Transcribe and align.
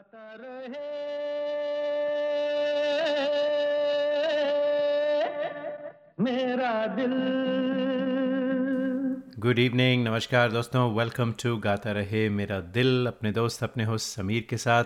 गाता 0.00 0.36
रहे। 0.40 0.88
मेरा 6.20 6.86
दिल। 6.86 7.14
गुड 9.38 9.58
इवनिंग 9.58 10.04
नमस्कार 10.04 10.52
दोस्तों 10.52 10.94
वेलकम 10.94 11.32
टू 11.32 11.56
गाता 11.56 11.92
रहे 11.92 12.28
मेरा 12.28 12.60
दिल, 12.60 13.06
अपने 13.06 13.32
दोस्त, 13.32 13.62
अपने 13.64 13.84
होस्ट 13.84 14.16
समीर 14.16 14.46
के 14.50 14.56
साथ। 14.56 14.84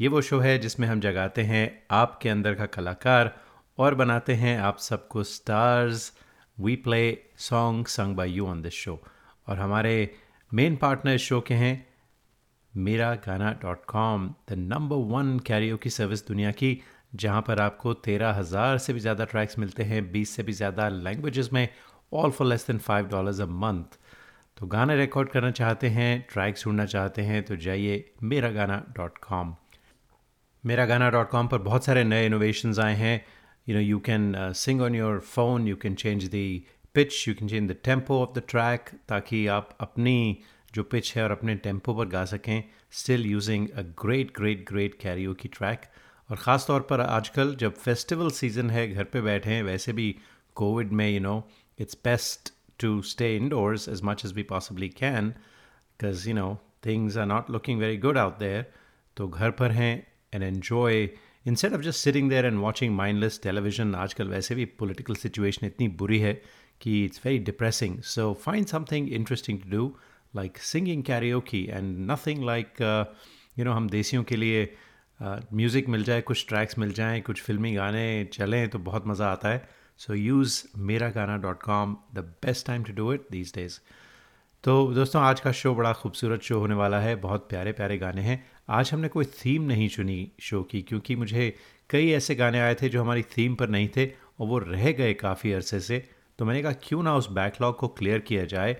ये 0.00 0.08
वो 0.08 0.20
शो 0.20 0.38
है 0.38 0.58
जिसमें 0.58 0.88
हम 0.88 1.00
जगाते 1.00 1.42
हैं 1.42 1.82
आपके 1.90 2.28
अंदर 2.28 2.54
का 2.54 2.66
कलाकार 2.66 3.36
और 3.78 3.94
बनाते 3.94 4.34
हैं 4.34 4.58
आप 4.58 4.78
सबको 4.78 5.22
stars 5.22 6.12
we 6.60 6.76
play 6.76 7.18
songs 7.36 7.86
sung 7.86 8.16
by 8.16 8.30
you 8.30 8.46
on 8.46 8.62
this 8.62 8.74
show 8.74 9.02
और 9.46 9.58
हमारे 9.58 10.14
मेन 10.54 10.76
पार्टनर 10.76 11.16
शो 11.16 11.40
के 11.40 11.54
हैं 11.54 11.85
Mera 12.76 13.14
Gaana 13.26 13.50
dot 13.62 13.84
com 13.88 14.28
the 14.50 14.54
number 14.58 14.96
one 15.12 15.38
karaoke 15.46 15.76
की 15.76 15.90
सर्विस 15.90 16.26
दुनिया 16.28 16.50
की, 16.52 16.80
जहाँ 17.14 17.42
पर 17.42 17.60
आपको 17.60 17.92
तेरह 18.04 18.32
हज़ार 18.34 18.78
से 18.78 18.92
भी 18.92 19.00
ज़्यादा 19.00 19.24
ट्रैक्स 19.24 19.58
मिलते 19.58 19.82
हैं, 19.82 20.10
बीस 20.12 20.30
से 20.30 20.42
भी 20.42 20.52
ज़्यादा 20.52 20.88
लैंग्वेजेस 20.88 21.48
में 21.52 21.68
all 22.12 22.30
for 22.30 22.46
less 22.46 22.66
than 22.66 22.78
five 22.78 23.06
dollars 23.08 23.40
a 23.40 23.46
month 23.46 23.98
तो 24.56 24.66
गाने 24.66 24.96
रिकॉर्ड 24.96 25.28
करना 25.28 25.50
चाहते 25.50 25.88
हैं 25.90 26.26
ट्रैक 26.32 26.58
सुनना 26.58 26.84
चाहते 26.86 27.22
हैं 27.22 27.42
तो 27.44 27.56
जाइए 27.56 28.04
मेरा 28.22 28.50
गाना 28.50 28.82
डॉट 28.96 29.18
कॉम। 29.18 29.54
मेरा 30.64 30.84
गाना 30.86 31.10
डॉट 31.10 31.30
कॉम 31.30 31.48
पर 31.48 31.58
बहुत 31.62 31.84
सारे 31.84 32.04
नए 32.04 32.26
इनोवेशन 32.26 32.74
आए 32.82 32.94
हैं। 32.96 33.24
You 33.66 33.74
know 33.74 33.80
you 33.80 33.98
can 34.00 34.32
sing 34.56 34.82
on 34.82 34.94
your 34.94 35.18
phone 35.26 35.68
you 35.68 35.76
can 35.76 35.94
change 35.94 36.28
the 36.34 36.60
pitch 36.94 37.28
you 37.28 37.34
can 37.34 37.48
change 37.48 37.70
the 37.70 37.76
tempo 37.84 38.20
of 38.22 38.38
the 38.38 38.42
track 38.48 38.90
ताकि 39.08 39.46
आप 39.54 39.76
अपनी 39.80 40.16
जो 40.76 40.82
पिच 40.82 41.14
है 41.16 41.22
और 41.24 41.30
अपने 41.30 41.54
टेंपो 41.54 41.94
पर 41.94 42.08
गा 42.08 42.24
सकें 42.24 42.62
still 42.92 43.26
using 43.26 43.68
a 43.68 43.82
great 44.02 44.32
great 44.36 44.64
great 44.68 44.98
karaoke 45.00 45.34
की 45.34 45.48
ट्रैक 45.48 45.82
और 46.30 46.36
ख़ास 46.36 46.64
तौर 46.66 46.80
पर 46.80 47.00
आजकल 47.00 47.54
जब 47.54 47.74
फेस्टिवल 47.74 48.30
सीज़न 48.30 48.70
है, 48.70 48.88
घर 48.92 49.04
पे 49.04 49.20
बैठे 49.20 49.50
हैं, 49.50 49.62
वैसे 49.62 49.92
भी 49.92 50.14
कोविड 50.54 50.92
में 50.92 51.08
you 51.10 51.20
know 51.20 51.36
it's 51.78 51.98
best 52.04 52.52
to 52.78 53.00
stay 53.02 53.28
indoors 53.40 53.88
as 53.88 54.00
much 54.04 54.24
as 54.24 54.32
we 54.34 54.44
possibly 54.48 54.88
can 54.88 55.28
because 55.28 56.28
you 56.28 56.34
know 56.34 56.48
things 56.86 57.16
are 57.16 57.26
not 57.26 57.50
looking 57.50 57.80
very 57.80 57.96
good 57.96 58.18
out 58.18 58.38
there 58.38 58.64
तो 59.16 59.28
घर 59.28 59.50
पर 59.60 59.70
हैं 59.70 59.94
and 60.34 60.42
enjoy 60.42 61.08
instead 61.46 61.74
of 61.74 61.80
just 61.80 61.98
sitting 61.98 62.30
there 62.30 62.46
and 62.46 62.58
watching 62.58 62.94
mindless 62.96 63.40
television 63.42 63.94
आजकल 63.94 64.28
वैसे 64.28 64.54
भी 64.54 64.64
political 64.80 65.14
situation 65.14 65.66
इतनी 65.66 65.88
बुरी 66.02 66.18
है 66.18 66.34
कि 66.80 67.04
it's 67.04 67.20
very 67.24 67.38
depressing 67.44 68.00
so 68.14 68.32
find 68.42 68.66
something 68.66 69.12
interesting 69.12 69.60
to 69.62 69.70
do 69.70 69.86
like 70.36 70.58
singing 70.58 71.02
karaoke 71.02 71.64
and 71.64 72.10
nothing 72.10 72.44
like 72.44 72.80
you 73.58 73.64
know 73.64 73.72
हम 73.72 73.88
देसियों 73.88 74.22
के 74.24 74.36
लिए 74.36 74.64
म्यूज़िक 75.22 75.84
uh, 75.84 75.90
मिल 75.90 76.02
जाए 76.04 76.20
कुछ 76.20 76.44
ट्रैक्स 76.48 76.78
मिल 76.78 76.92
जाएँ 76.92 77.20
कुछ 77.20 77.42
फिल्मी 77.42 77.72
गाने 77.74 78.24
चलें 78.32 78.68
तो 78.68 78.78
बहुत 78.78 79.06
मज़ा 79.06 79.26
आता 79.26 79.48
है। 79.48 79.68
So 79.98 80.14
use 80.14 80.62
Mera 80.78 81.08
Gaana 81.10 81.36
dot 81.36 81.62
com 81.62 81.96
the 82.14 82.18
best 82.42 82.66
time 82.66 82.82
to 82.84 82.92
do 82.92 83.12
it 83.12 83.26
these 83.30 83.52
days 83.54 83.78
तो 84.64 84.74
दोस्तों 84.94 85.22
आज 85.22 85.40
का 85.40 85.52
शो 85.52 85.74
बड़ा 85.74 85.92
खूबसूरत 85.92 86.42
शो 86.42 86.58
होने 86.58 86.74
वाला 86.74 87.00
है। 87.00 87.14
बहुत 87.16 87.48
प्यारे 87.48 87.72
प्यारे 87.72 87.98
गाने 87.98 88.22
हैं। 88.22 88.44
आज 88.68 88.90
हमने 88.92 89.08
कोई 89.08 89.24
थीम 89.24 89.62
नहीं 89.62 89.88
चुनी 89.88 90.32
शो 90.40 90.62
की 90.62 90.82
क्योंकि 90.82 91.16
मुझे 91.16 91.54
कई 91.90 92.10
ऐसे 92.10 92.34
गाने 92.34 92.60
आए 92.60 92.74
थे 92.74 92.88
जो 92.88 93.02
हमारी 93.02 93.22
थीम 93.36 93.54
पर 93.54 93.68
नहीं 93.68 93.88
थे 93.96 94.06
और 94.06 94.46
वो 94.46 94.58
रह 94.58 94.90
गए 94.92 95.14
काफ़ी 95.14 95.52
अरसे 95.52 95.80
से। 95.80 95.98
तो 96.38 96.44
मैंने 96.44 96.62
कहा 96.62 96.72
क्यों 96.82 97.02
ना 97.02 97.14
उस 97.16 97.30
बैकलॉग 97.30 97.76
को 97.78 97.88
क्लियर 97.88 98.18
किया 98.18 98.44
जाए 98.44 98.76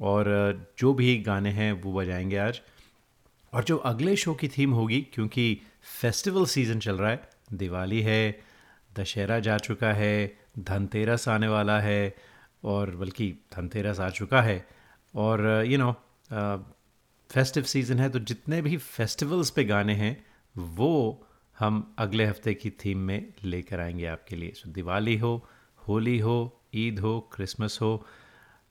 और 0.00 0.26
जो 0.78 0.92
भी 0.94 1.16
गाने 1.18 1.50
हैं 1.50 1.72
वो 1.72 1.92
बजाएँगे 1.92 2.36
आज। 2.36 2.60
और 3.52 3.64
जो 3.64 3.76
अगले 3.76 4.16
शो 4.16 4.34
की 4.34 4.48
थीम 4.48 4.72
होगी, 4.72 5.00
क्योंकि 5.14 5.60
फेस्टिवल 6.00 6.46
सीज़न 6.46 6.78
चल 6.78 6.96
रहा 6.96 7.10
है, 7.10 7.28
दिवाली 7.52 8.00
है, 8.02 8.40
दशहरा 8.98 9.38
जा 9.38 9.58
चुका 9.58 9.92
है, 9.92 10.38
धनतेरस 10.58 11.28
आने 11.28 11.48
वाला 11.48 11.80
है, 11.80 12.14
और 12.64 12.90
बल्कि 12.96 13.30
धनतेरस 13.56 14.00
आ 14.00 14.08
चुका 14.10 14.42
है, 14.42 14.66
और 15.14 15.64
यू 15.66 15.78
नो 15.78 15.92
फेस्टिव 17.30 17.62
सीज़न 17.62 17.98
है 17.98 18.08
तो 18.10 18.18
जितने 18.18 18.62
भी 18.62 18.76
फेस्टिवल्स 18.76 19.50
पे 19.50 19.64
गाने 19.64 19.94
हैं, 19.94 20.26
वो 20.56 21.26
हम 21.58 21.94
अगले 21.98 22.24
हफ़्ते 22.24 22.54
की 22.54 22.70
थीम 22.70 22.98
में 22.98 23.32
लेकर 23.44 23.80
आएँगे 23.80 24.06
आपके 24.06 24.36
लिए। 24.36 24.50
सो 24.50 24.70
दिवाली 24.70 25.16
हो, 25.16 25.46
होली 25.88 26.18
हो, 26.18 26.60
ईद 26.74 26.98
हो, 26.98 27.20
क्रिसमस 27.32 27.78
हो 27.82 28.06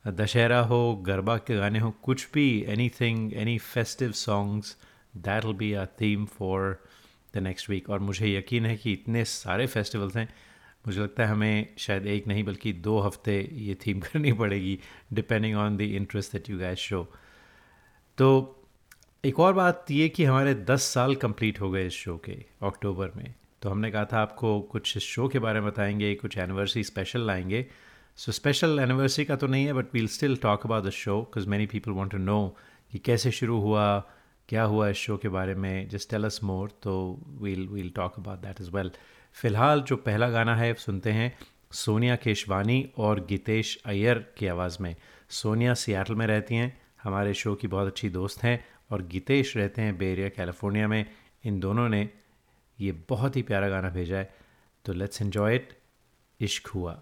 दशहरा 0.08 0.60
हो, 0.60 0.96
गरबा 0.96 1.38
के 1.38 1.56
गाने 1.56 1.80
हो, 1.80 1.92
कुछ 1.92 2.28
भी 2.34 2.62
anything 2.90 3.34
any 3.34 3.58
festive 3.58 4.12
songs 4.12 4.78
that 5.18 5.46
will 5.46 5.54
be 5.54 5.74
a 5.74 5.86
theme 5.86 6.26
for 6.26 6.84
the 7.36 7.38
next 7.38 7.70
week 7.70 7.90
और 7.90 8.00
मुझे 8.00 8.38
यकीन 8.38 8.66
है 8.66 8.78
कि 8.78 8.94
इतने 8.94 9.26
सारे 9.26 9.68
फेस्टिवल्स 9.68 10.18
हैं, 10.18 10.34
मुझे 10.88 11.02
लगता 11.02 11.24
है 11.24 11.30
हमें 11.30 11.76
शायद 11.78 12.08
एक 12.08 12.28
नहीं 12.28 12.44
बल्कि 12.44 12.74
दो 12.74 13.00
हफ़्ते 13.00 13.50
ये 13.54 13.76
थीम 13.76 14.00
करनी 14.06 14.34
पड़ेगी 14.34 14.80
depending 15.14 15.58
on 15.58 15.78
the 15.78 15.82
interest 15.82 16.32
that 16.32 16.50
you 16.50 16.58
guys 16.60 16.78
show 16.78 17.04
तो 18.18 18.60
एक 19.26 19.40
और 19.40 19.54
बात 19.54 19.86
ये 19.92 20.10
कि 20.10 20.24
हमारे 20.24 20.56
10 20.56 20.80
साल 20.80 21.16
कंप्लीट 21.16 21.62
हो 21.62 21.72
गए 21.72 21.88
इस 21.88 21.94
शो 21.94 22.18
के 22.18 22.32
अक्टूबर 22.64 23.12
में। 23.16 23.34
तो 23.62 23.70
हमने 23.70 23.92
कहा 23.92 24.06
था 24.06 24.20
आपको 24.20 24.62
कुछ 24.62 24.98
इस 24.98 25.04
शो 25.04 25.28
के 25.28 25.40
बारे 25.40 25.60
में 25.60 25.70
बताएँगे, 25.70 26.16
कुछ 26.16 26.38
एनिवर्सरी 26.38 26.84
स्पेशल 26.84 27.22
लाएँगे। 27.22 27.66
सो 28.18 28.32
स्पेशल 28.32 28.80
एनिवर्सरी 28.80 29.24
का 29.26 29.36
तो 29.36 29.48
नहीं 29.48 29.66
है 29.66 29.74
but 29.74 29.94
we'll 29.94 30.08
still 30.08 30.36
talk 30.38 30.66
about 30.66 30.84
the 30.84 30.90
show 30.90 31.20
because 31.22 31.48
many 31.50 31.66
people 31.66 31.92
want 31.92 32.12
to 32.12 32.18
know 32.18 32.56
कि 32.92 33.00
कैसे 33.00 33.32
शुरू 33.32 33.60
हुआ, 33.60 34.00
क्या 34.50 34.64
हुआ 34.64 34.90
इस 34.90 34.98
शो 34.98 35.18
के 35.18 35.30
बारे 35.30 35.56
में 35.56 35.90
जस्ट 35.90 36.10
टेल 36.10 36.24
अस 36.24 36.40
मोर 36.44 36.70
तो 36.84 36.94
we'll 37.42 37.68
we'll 37.68 37.90
talk 37.90 38.20
about 38.20 38.40
that 38.40 38.62
as 38.62 38.70
well 38.72 38.92
फ़िलहाल 39.36 39.82
जो 39.82 39.96
पहला 39.98 40.30
गाना 40.30 40.56
है, 40.56 40.74
सुनते 40.74 41.12
हैं 41.12 41.38
सोनिया 41.72 42.16
केशवानी 42.16 42.90
और 42.98 43.26
गीतेश 43.26 43.78
अय्यर 43.86 44.26
की 44.38 44.48
आवाज़ 44.48 44.78
में। 44.82 44.96
सोनिया 45.30 45.74
सियाटल 45.74 46.16
में 46.16 46.26
रहती 46.28 46.56
हैं, 46.56 46.82
हमारे 47.04 47.34
शो 47.34 47.56
की 47.56 47.68
बहुत 47.68 47.88
अच्छी 47.88 48.10
दोस्त 48.10 48.44
हैं, 48.44 48.64
और 48.92 49.02
गीतेश 49.08 49.56
रहते 49.58 49.82
हैं 49.82 49.98
बेरिया 49.98 50.30
कैलिफ़ोर्निया 50.30 50.88
में। 50.88 51.06
इन 51.46 51.60
दोनों 51.60 51.88
ने 51.90 52.10
ये 52.80 52.92
बहुत 53.10 53.36
ही 53.36 53.42
प्यारा 53.42 53.70
गाना 53.70 53.90
भेजा 53.90 54.18
है 54.18 54.34
तो 54.86 54.94
लेट्स 54.94 55.22
एन्जॉय 55.22 55.56
इट 55.56 55.74
इश्क 56.40 56.68
हुआ। 56.68 56.94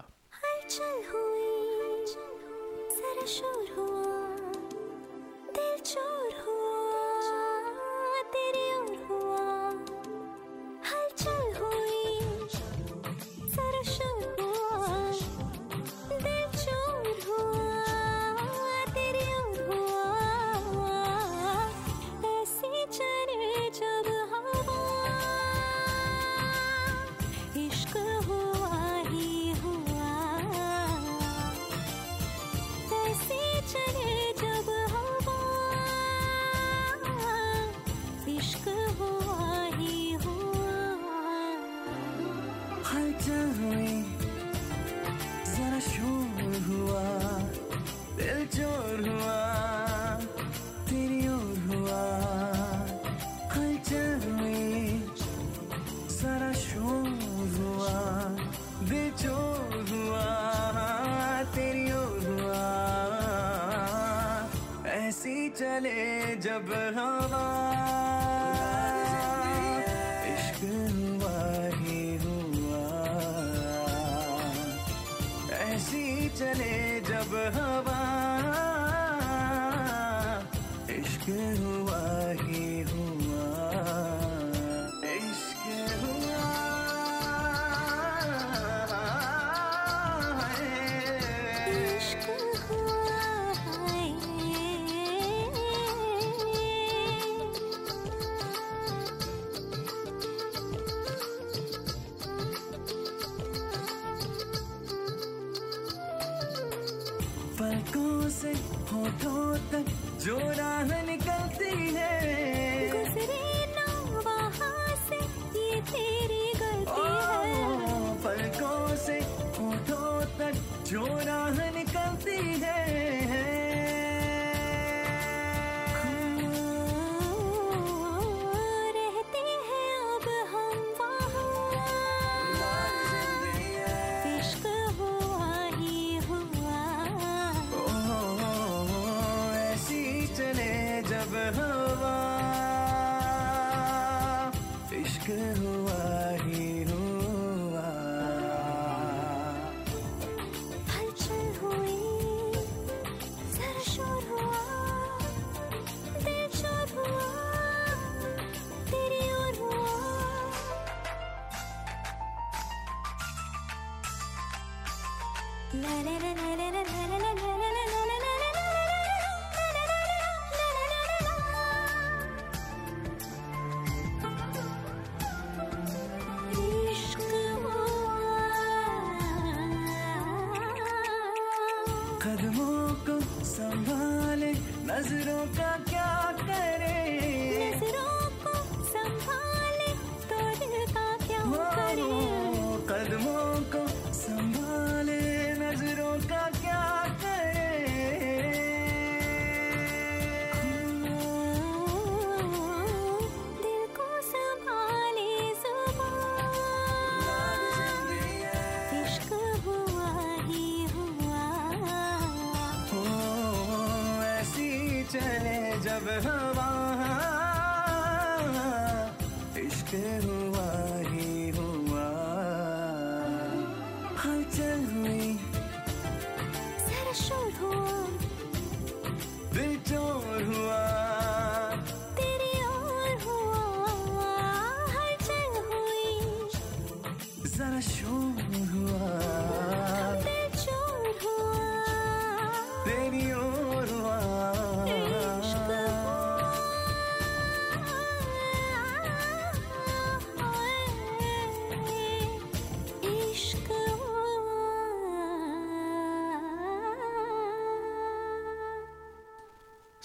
But. 66.60 67.01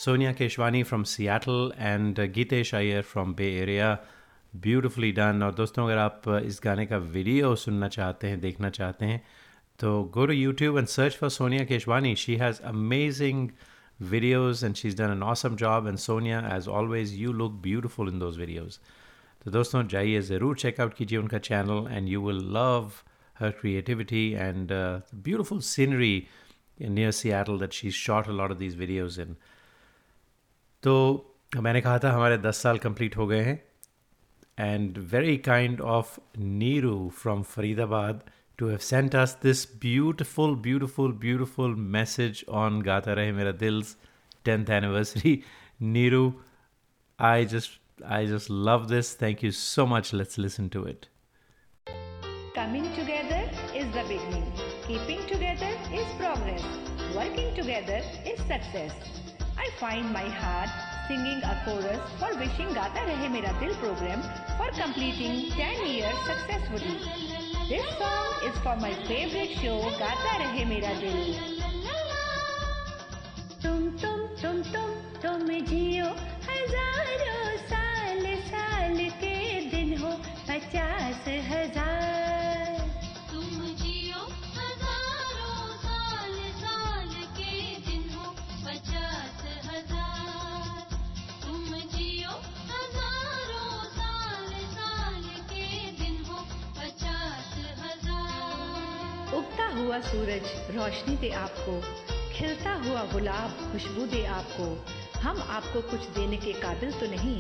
Sonia 0.07 0.33
Keshwani 0.33 0.86
from 0.86 1.04
Seattle 1.04 1.74
and 1.77 2.18
uh, 2.18 2.27
Geetesh 2.27 2.74
Iyer 2.74 3.04
from 3.04 3.33
Bay 3.33 3.57
Area. 3.57 4.00
Beautifully 4.65 5.12
done. 5.12 5.42
और 5.44 5.56
दोस्तों 5.56 5.86
अगर 5.86 5.98
आप 5.98 6.21
uh, 6.27 6.39
इस 6.50 6.59
गाने 6.63 6.86
का 6.86 6.98
वीडियो 7.15 7.56
सुनना 7.63 7.88
चाहते 7.95 8.27
हैं 8.27 8.39
देखना 8.42 8.69
चाहते 8.77 9.06
हैं 9.06 9.21
तो 9.80 9.92
go 10.18 10.27
to 10.30 10.38
YouTube 10.42 10.80
and 10.81 10.89
search 10.94 11.18
for 11.18 11.30
Sonia 11.30 11.65
Keshwani. 11.65 12.15
She 12.21 12.38
has 12.44 12.62
amazing 12.71 13.51
videos 14.13 14.63
and 14.63 14.77
she's 14.77 14.95
done 15.01 15.12
an 15.18 15.27
awesome 15.31 15.57
job. 15.63 15.92
And 15.92 16.00
Sonia, 16.00 16.39
as 16.54 16.69
always, 16.69 17.13
you 17.24 17.33
look 17.42 17.59
beautiful 17.68 18.13
in 18.13 18.24
those 18.24 18.39
videos. 18.44 18.80
तो 19.44 19.51
दोस्तों 19.57 19.83
जाइए 19.95 20.21
ज़रूर 20.31 20.56
चेकआउट 20.65 20.94
कीजिए 21.01 21.19
उनका 21.19 21.38
channel 21.50 21.88
and 21.92 22.09
you 22.09 22.21
will 22.27 22.42
love 22.59 22.92
her 23.39 23.51
creativity 23.59 24.25
and 24.31 24.71
beautiful 25.27 25.59
scenery 25.74 26.15
near 26.81 27.12
Seattle 27.21 27.62
that 27.65 27.80
she's 27.81 28.04
shot 28.06 28.33
a 28.36 28.39
lot 28.42 28.57
of 28.57 28.65
these 28.65 28.81
videos 28.86 29.21
in. 29.27 29.38
तो 30.83 30.94
मैंने 31.57 31.81
कहा 31.81 32.00
था 32.00 32.12
हमारे 32.12 32.38
दस 32.38 32.62
साल 32.63 32.77
कंप्लीट 32.77 33.18
हो 33.18 33.27
गए 33.27 33.41
हैं 33.44 33.62
and 34.59 34.97
very 35.12 35.38
kind 35.45 35.81
of 35.94 36.18
Neeru 36.38 36.97
from 37.21 37.41
Faridabad 37.56 38.21
to 38.59 38.68
have 38.68 38.77
sent 38.85 39.15
us 39.15 39.38
this 39.44 39.65
beautiful 39.81 40.56
beautiful 40.68 41.12
beautiful 41.25 41.75
message 41.97 42.44
on 42.63 42.81
Gaata 42.81 43.13
Rahe 43.19 43.31
Mera 43.31 43.51
Dil's 43.65 43.95
tenth 44.45 44.69
anniversary 44.69 45.41
Neeru 45.97 46.33
I 47.19 47.45
just 47.45 48.03
I 48.12 48.27
just 48.27 48.51
love 48.69 48.85
this 48.89 49.21
thank 49.21 49.44
you 49.44 49.51
so 49.59 49.85
much 49.85 50.13
let's 50.13 50.39
listen 50.39 50.68
to 50.69 50.88
it 50.88 51.06
Coming 52.57 52.85
together 52.94 53.40
is 53.75 53.90
the 53.92 54.04
beginning. 54.06 54.47
Keeping 54.87 55.21
together 55.28 55.69
is 55.94 56.07
progress. 56.16 56.66
Working 57.16 57.54
together 57.56 58.02
is 58.25 58.40
success. 58.47 59.36
I 59.59 59.69
find 59.80 60.11
my 60.11 60.30
heart 60.40 60.71
singing 61.07 61.42
a 61.44 61.54
chorus 61.66 62.02
for 62.21 62.33
wishing 62.40 62.71
Gaata 62.76 63.04
Rahe 63.06 63.28
Mera 63.35 63.52
Dil 63.59 63.73
program 63.83 64.21
for 64.57 64.69
completing 64.80 65.35
ten 65.57 65.85
year 65.87 66.14
successfully 66.28 66.95
this 67.69 67.87
song 67.99 68.45
is 68.47 68.57
for 68.66 68.76
my 68.81 68.94
favourite 69.07 69.57
show 69.61 69.76
Gaata 69.99 70.35
Rahe 70.44 70.66
Mera 70.66 70.94
दिल। 71.02 71.18
तुम 73.64 73.80
तुम 74.02 74.18
तुम 74.42 74.61
तुम 74.73 74.90
तुम 75.21 75.40
जियो, 75.69 76.07
हज़ारों 76.47 77.57
साल 77.71 78.23
साल 78.49 78.97
के 79.23 79.35
दिन 79.71 79.97
हो, 80.02 80.11
पचास 80.49 81.28
हज़ार 81.49 81.86
हुआ 99.78 100.00
सूरज 100.02 100.76
रोशनी 100.76 101.16
दे 101.18 101.30
आपको, 101.31 101.80
खिलता 102.34 102.74
हुआ 102.74 103.04
गुलाब 103.04 103.72
खुशबू 103.72 104.06
दे 104.06 104.26
आपको। 104.26 104.66
हम 105.19 105.42
आपको 105.50 105.81
कुछ 105.81 106.07
देने 106.10 106.38
के 106.38 106.54
काबिल 106.54 106.92
तो 106.92 107.06
नहीं, 107.06 107.40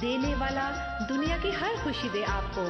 देने 0.00 0.34
वाला 0.34 0.70
दुनिया 1.08 1.38
की 1.38 1.50
हर 1.52 1.82
खुशी 1.84 2.08
दे 2.08 2.22
आपको। 2.30 2.66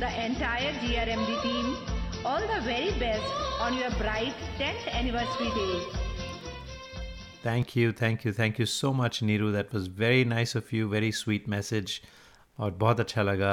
The 0.00 0.10
entire 0.24 0.72
GRMD 0.82 1.42
team. 1.42 1.76
All 2.24 2.40
the 2.40 2.60
very 2.62 2.92
best 2.98 3.32
on 3.60 3.76
your 3.76 3.90
bright 4.02 4.34
10th 4.58 4.86
anniversary 4.92 5.50
day. 5.56 5.74
Thank 7.42 7.74
you, 7.76 7.92
thank 7.92 8.24
you, 8.24 8.32
thank 8.32 8.58
you 8.58 8.66
so 8.66 8.92
much, 8.94 9.20
Neeru. 9.20 9.52
That 9.52 9.72
was 9.72 9.88
very 9.88 10.24
nice 10.24 10.54
of 10.54 10.72
you, 10.72 10.88
very 10.88 11.10
sweet 11.12 11.48
message. 11.56 12.00
और 12.58 12.70
बहुत 12.80 13.00
अच्छा 13.00 13.22
लगा 13.22 13.52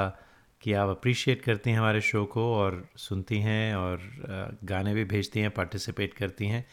कि 0.61 0.73
आप 0.73 0.89
appreciate 0.89 1.41
करती 1.41 1.69
हैं 1.69 1.77
हमारे 1.77 2.01
show 2.01 2.23
को 2.33 2.43
और 2.55 2.83
सुनती 2.97 3.39
हैं 3.41 3.75
और 3.75 4.01
गाने 4.71 4.93
भी 4.93 5.03
भेजती 5.13 5.39
हैं 5.39 5.51
पार्टिसिपेट 5.59 6.13
करती 6.13 6.47
हैं 6.47 6.65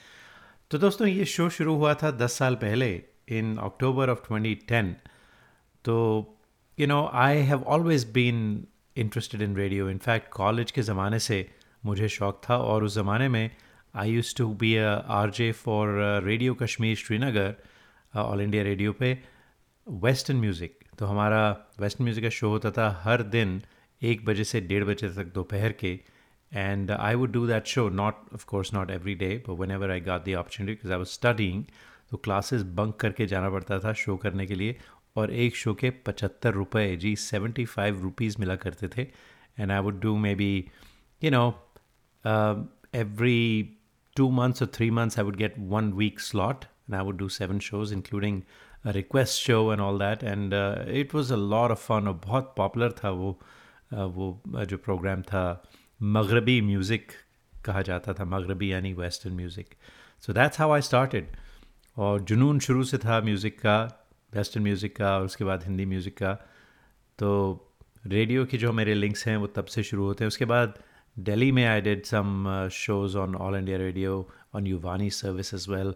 तो 0.70 0.78
दोस्तों 0.84 1.08
ये 1.08 1.24
शो 1.34 1.48
शुरू 1.56 1.74
हुआ 1.74 1.94
था 2.02 2.10
10 2.18 2.38
साल 2.40 2.54
पहले 2.62 2.88
इन 3.38 3.56
अक्टूबर 3.64 4.10
ऑफ़ 4.10 4.22
2010 4.32 4.92
तो 5.84 5.96
you 6.78 6.86
know 6.86 7.00
I 7.24 7.42
have 7.50 7.62
always 7.76 8.10
been 8.12 8.42
interested 8.96 9.42
in 9.42 9.56
radio 9.56 9.88
in fact 9.90 10.28
college 10.32 10.70
के 10.70 10.82
ज़माने 10.82 11.18
से 11.18 11.46
मुझे 11.84 12.08
शौक 12.08 12.40
था 12.48 12.56
और 12.56 12.84
उस 12.84 12.94
ज़माने 12.94 13.28
में 13.28 13.50
I 13.94 14.10
used 14.10 14.34
to 14.36 14.46
be 14.60 14.76
R 14.76 15.30
J 15.36 15.50
for 15.52 15.88
radio 16.24 16.54
Kashmir 16.54 16.96
Srinagar 16.96 17.54
All 18.14 18.40
India 18.40 18.62
Radio 18.62 18.92
पे 18.92 19.18
वेस्टर्न 19.86 20.38
म्यूज़िक 20.40 20.78
तो 20.98 21.06
हमारा 21.06 21.40
वेस्टर्न 21.80 22.04
म्यूज़िक 22.04 22.24
का 22.24 22.30
शो 22.30 22.48
होता 22.48 22.70
था 22.70 22.88
हर 23.02 23.22
दिन 23.22 23.60
एक 24.02 24.24
बजे 24.24 24.44
से 24.44 24.60
डेढ़ 24.60 24.84
बजे 24.84 25.08
तक 25.08 25.32
दोपहर 25.34 25.72
के। 25.80 25.98
And 26.52 26.90
I 26.90 27.14
would 27.14 27.32
do 27.32 27.46
that 27.46 27.66
show 27.66 27.88
not 27.88 28.14
course 28.46 28.72
not 28.74 28.90
every 28.90 29.14
day 29.14 29.36
but 29.48 29.58
whenever 29.70 29.90
I 29.90 30.00
got 30.00 30.24
the 30.24 30.34
opportunity 30.34 30.72
because 30.72 30.92
I 30.92 30.98
was 30.98 31.06
studying 31.08 31.64
तो 32.10 32.16
क्लासेस 32.24 32.62
बंक 32.78 32.96
करके 33.00 33.26
जाना 33.26 33.50
पड़ता 33.50 33.78
था 33.78 33.92
शो 33.92 34.16
करने 34.16 34.46
के 34.46 34.54
लिए। 34.54 34.76
और 35.16 35.30
एक 35.30 35.56
शो 35.56 35.74
के 35.74 35.90
पचहत्तर 35.90 36.52
रुपये 36.52 36.96
जी 36.96 37.16
सेवेंटी 37.16 37.64
फाइव 37.64 38.02
रुपीज़ 38.02 38.36
मिला 38.40 38.56
करते 38.56 38.88
थे। 38.88 39.02
And 39.58 39.72
I 39.72 39.80
would 39.80 40.00
do 40.00 40.16
maybe 40.34 40.64
you 41.24 41.30
know 41.30 41.48
every 42.94 43.62
two 44.16 44.30
months 44.30 44.62
और 44.62 44.68
three 44.74 44.90
months 44.90 45.18
I 45.18 45.24
would 45.24 45.36
get 45.36 45.54
one 45.58 45.92
week 45.92 46.20
slot 46.20 46.64
and 46.64 46.94
I 46.94 47.04
would 47.04 47.16
do 47.16 47.28
seven 47.28 47.58
shows 47.58 47.94
including 47.94 48.42
request 48.86 49.40
show 49.40 49.72
and 49.72 49.80
all 49.80 49.98
that 49.98 50.24
and 50.24 50.54
it 50.88 51.14
was 51.14 51.32
a 51.32 51.36
lot 51.36 51.72
of 51.72 51.86
fun 51.86 52.08
और 52.08 52.20
बहुत 52.24 52.54
popular 52.56 52.92
था 52.92 53.10
वो 53.10 53.40
uh, 53.94 53.98
वो 53.98 54.42
uh, 54.48 54.64
जो 54.64 54.76
programme 54.76 55.22
था 55.22 55.62
मगरबी 56.02 56.60
music 56.60 57.12
कहा 57.64 57.82
जाता 57.82 58.12
था 58.12 58.24
मगरबी 58.24 58.72
यानी 58.72 58.92
western 58.92 59.34
music 59.34 59.74
so 60.20 60.32
that's 60.32 60.60
how 60.60 60.70
I 60.70 60.80
started 60.80 61.26
और 61.96 62.20
जुनून 62.20 62.58
शुरू 62.58 62.84
से 62.84 62.98
था 62.98 63.20
म्यूज़िक 63.20 63.58
का 63.58 64.00
वेस्टर्न 64.36 64.64
म्यूज़िक 64.64 64.96
का 64.96 65.16
और 65.18 65.24
उसके 65.24 65.44
बाद 65.44 65.64
हिंदी 65.64 65.86
म्यूज़िक 65.86 66.16
का। 66.18 66.32
तो 67.18 67.30
रेडियो 68.06 68.44
की 68.44 68.58
जो 68.58 68.72
मेरे 68.72 68.94
लिंक्स 68.94 69.26
हैं, 69.28 69.36
वो 69.36 69.46
तब 69.46 69.64
से 69.64 69.82
शुरू 69.82 70.04
होते 70.04 70.24
हैं। 70.24 70.28
उसके 70.28 70.44
बाद 70.44 70.78
दिल्ली 71.16 71.50
में 71.52 71.64
I 71.64 71.80
did 71.80 72.04
some 72.04 72.68
shows 72.72 73.16
on 73.18 73.34
All 73.36 73.56
India 73.56 73.78
Radio 73.78 74.28
on 74.54 74.66
Yuvvani 74.66 75.10
service 75.10 75.54
as 75.54 75.66
well 75.68 75.94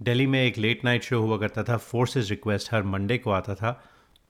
Delhi 0.00 0.26
में 0.26 0.42
एक 0.42 0.58
लेट 0.58 0.84
नाइट 0.84 1.02
शो 1.02 1.20
हुआ 1.20 1.38
करता 1.38 1.62
था 1.64 1.76
फोर्सेस 1.76 2.30
रिक्वेस्ट 2.30 2.72
हर 2.74 2.82
मंडे 2.84 3.18
को 3.18 3.30
आता 3.30 3.54
था। 3.54 3.72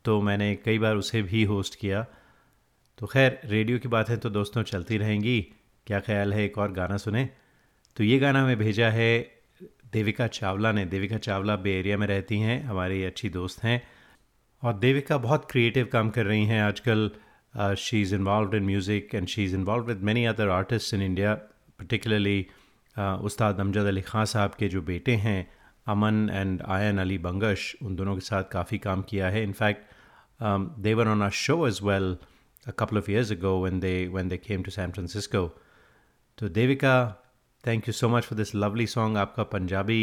तो 0.05 0.21
मैंने 0.21 0.55
कई 0.55 0.79
बार 0.79 0.97
उसे 0.97 1.23
भी 1.23 1.43
होस्ट 1.45 1.75
किया। 1.75 2.07
तो 2.99 3.07
खैर, 3.07 3.41
रेडियो 3.45 3.79
की 3.79 3.89
बातें 3.89 4.17
तो 4.19 4.31
दोस्तों 4.31 4.63
चलती 4.63 4.99
रहेंगी। 4.99 5.41
क्या 5.87 6.01
ख्याल 6.01 6.33
है? 6.35 6.45
एक 6.45 6.59
और 6.59 6.73
गाना 6.73 6.97
सुने। 6.97 7.29
तो 7.97 8.05
ये 8.05 8.19
गाना 8.19 8.43
हमें 8.43 8.59
भेजा 8.59 8.89
है 8.91 9.38
देविका 9.93 10.27
चावला 10.27 10.73
ने 10.73 10.85
देविका 10.87 11.19
चावला 11.19 11.57
बे 11.57 11.79
एरिया 11.79 11.97
में 11.99 12.07
रहती 12.07 12.39
हैं 12.41 12.63
हमारी 12.65 13.03
अच्छी 13.05 13.29
दोस्त 13.31 13.63
हैं। 13.65 13.83
और 14.63 14.79
देविका 14.79 15.19
बहुत 15.19 15.47
क्रिएटिव 15.51 15.89
काम 15.93 16.11
कर 16.11 16.27
रही 16.27 16.45
हैं 16.47 16.63
आजकल। 16.63 17.11
She 17.79 18.01
is 18.03 18.15
involve 18.15 18.55
in 18.57 18.65
music 18.65 19.15
and 19.15 19.27
she 19.29 19.45
is 19.45 19.55
involve 19.57 19.85
with 19.87 20.03
many 20.05 20.25
other 20.33 20.49
artist 20.49 20.95
in 20.95 21.03
India 21.03 21.35
particularly 21.35 22.47
Ustad 22.97 23.61
Amjad 23.61 23.87
Ali 23.87 24.03
Khan 24.03 24.25
Sahab 24.25 24.55
के 24.59 24.69
जो 24.69 24.83
बेटे 24.83 25.15
हैं 25.27 25.41
अमन 25.89 26.29
एंड 26.33 26.63
आयन 26.79 26.99
अली 26.99 27.19
बंगश 27.27 27.75
उन 27.83 27.97
दोनों 27.97 28.15
के 28.15 28.21
साथ 28.27 28.51
काफ़ी 28.53 28.79
काम 28.89 29.03
किया 29.11 29.29
है। 29.31 29.43
In fact 29.43 29.83
they were 30.83 31.09
on 31.09 31.23
a 31.23 31.29
show 31.45 31.67
as 31.69 31.81
well 31.85 32.17
a 32.67 32.73
couple 32.81 32.99
of 32.99 33.07
years 33.11 33.31
ago 33.33 33.51
when 33.61 33.77
they 33.83 33.97
when 34.15 34.31
they 34.31 34.39
came 34.47 34.65
to 34.65 34.73
San. 34.73 34.93
So 36.39 36.49
Devika, 36.57 37.17
thank 37.65 37.89
you 37.89 37.93
so 37.93 38.09
much 38.09 38.25
for 38.25 38.37
this 38.39 38.55
lovely 38.55 38.87
song 38.87 39.17
आपका 39.17 39.43
Punjabi 39.55 40.03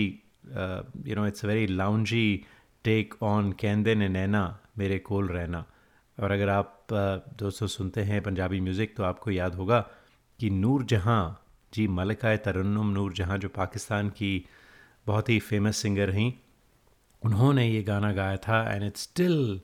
you 1.07 1.15
know 1.15 1.27
it's 1.27 1.45
a 1.45 1.47
very 1.47 1.67
loungey 1.67 2.25
take 2.85 3.13
on 3.23 3.51
कैंदे 3.59 3.95
ने 3.95 4.09
नैना 4.09 4.43
मेरे 4.77 4.99
कोल 4.99 5.27
रहना 5.27 5.65
और 6.17 6.31
अगर 6.31 6.49
आप 6.49 6.71
uh, 6.87 7.39
दोस्तों 7.39 7.67
सुनते 7.67 8.01
हैं 8.01 8.21
पंजाबी 8.21 8.59
म्यूज़िक 8.61 8.95
तो 8.97 9.03
आपको 9.03 9.31
याद 9.31 9.55
होगा 9.55 9.79
कि 10.39 10.49
नूर 10.49 10.83
जहाँ, 10.83 11.45
जी 11.73 11.87
मलकाय 11.87 12.37
तरन्नम 12.37 12.91
नूर 12.91 13.13
जहाँ, 13.13 13.37
जो 13.37 13.49
पाकिस्तान 13.49 14.09
की 14.09 14.45
बहुत 15.07 15.29
ही 15.29 15.39
फ़ेमस 15.39 15.77
सिंगर 15.77 16.09
हैं 16.09 16.33
उन्होंने 17.21 17.67
ये 17.67 17.81
गाना 17.83 18.11
गाया 18.13 18.37
था 18.37 18.61
and 18.73 18.83
it's 18.83 19.03
still 19.03 19.61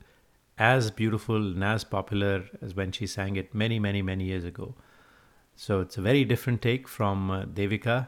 as 0.58 0.92
beautiful 0.98 1.64
as 1.64 1.84
popular 1.92 2.50
as 2.64 2.74
when 2.78 2.92
she 2.92 3.08
sang 3.08 3.38
it 3.38 3.56
many 3.56 3.80
many 3.80 4.02
many 4.02 4.28
years 4.28 4.46
ago 4.46 4.76
So 5.62 5.80
it's 5.80 5.96
a 5.96 6.02
very 6.02 6.26
different 6.26 6.64
take 6.64 6.88
from 6.88 7.30
uh, 7.30 7.44
Devika 7.46 8.08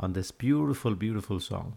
on 0.00 0.14
this 0.14 0.30
beautiful, 0.30 0.94
beautiful 0.94 1.40
song. 1.40 1.76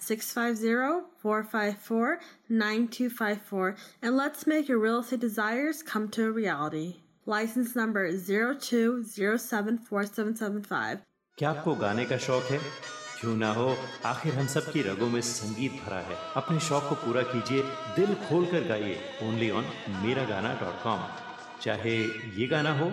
650-454-9254. 2.51 3.77
And 4.03 4.19
let's 4.19 4.47
make 4.47 4.69
your 4.69 4.79
real 4.79 5.01
estate 5.01 5.21
desires 5.21 5.83
come 5.83 6.09
to 6.09 6.25
a 6.25 6.33
reality. 6.33 6.97
License 7.27 7.77
number 7.77 8.13
02074775. 8.13 10.99
क्या 11.39 11.51
आपको 11.51 11.75
गाने 11.75 12.05
का 12.05 12.17
शौक 12.17 12.43
है? 12.43 12.61
क्यों 13.21 13.37
ना 13.37 13.53
हो? 13.53 13.77
आखिर 14.05 14.35
हम 14.35 14.47
सब 14.47 14.73
की 14.73 14.83
रगों 14.83 15.09
में 15.09 15.21
संगीत 15.21 15.73
भरा 15.73 15.97
है। 15.97 16.17
अपने 16.37 16.61
शौक 16.61 16.89
को 16.89 16.95
पूरा 16.95 17.23
कीजिए 17.23 17.63
दिल 17.97 18.15
खोल 18.15 18.47
कर 18.47 18.61
गाइए। 18.61 19.01
ओनली 19.23 19.51
ऑन 19.51 19.65
मेरा 19.89 20.25
गाना 20.25 20.55
डॉट 20.55 20.83
कॉम। 20.83 21.01
चाहे 21.63 22.05
ये 22.41 22.47
गाना 22.47 22.79
हो। 22.79 22.93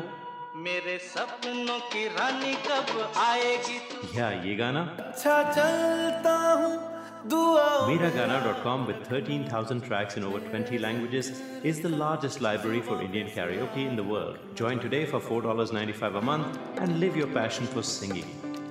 मेरे 0.55 0.97
सपनों 0.97 1.79
की 1.79 2.07
रानी 2.07 2.55
कब 2.55 3.13
आएगी? 3.17 4.19
या 4.19 4.31
ये 4.31 4.55
गाना। 4.55 4.81
अच्छा 4.81 5.43
चलता 5.43 6.53
हूँ। 6.53 6.96
Miragana.com, 7.25 8.85
with 8.87 9.05
13,000 9.07 9.81
tracks 9.81 10.17
in 10.17 10.23
over 10.23 10.39
20 10.39 10.77
languages, 10.77 11.41
is 11.63 11.81
the 11.81 11.89
largest 11.89 12.41
library 12.41 12.81
for 12.81 13.01
Indian 13.01 13.27
karaoke 13.27 13.87
in 13.87 13.95
the 13.95 14.03
world. 14.03 14.37
Join 14.55 14.79
today 14.79 15.05
for 15.05 15.19
$4.95 15.19 16.17
a 16.17 16.21
month 16.21 16.59
and 16.77 16.99
live 16.99 17.15
your 17.15 17.27
passion 17.27 17.65
for 17.65 17.81
singing. 17.81 18.25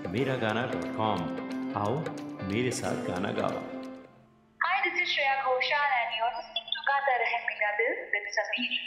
Miragana.com. 0.04 1.72
Aao, 1.74 1.96
mere 2.48 2.70
saath 2.70 3.06
gana 3.06 3.32
gao. 3.32 3.50
Hi, 4.66 4.76
this 4.84 4.96
is 5.02 5.08
Shreya 5.14 5.34
Ghoshal 5.46 5.90
and 6.00 6.10
you're 6.18 6.34
listening 6.38 6.66
to 6.76 6.80
Gata 6.90 7.14
Rahe 7.24 7.38
Mera 7.48 7.72
Dil 7.80 7.94
with 8.14 8.26
Sameer. 8.38 8.78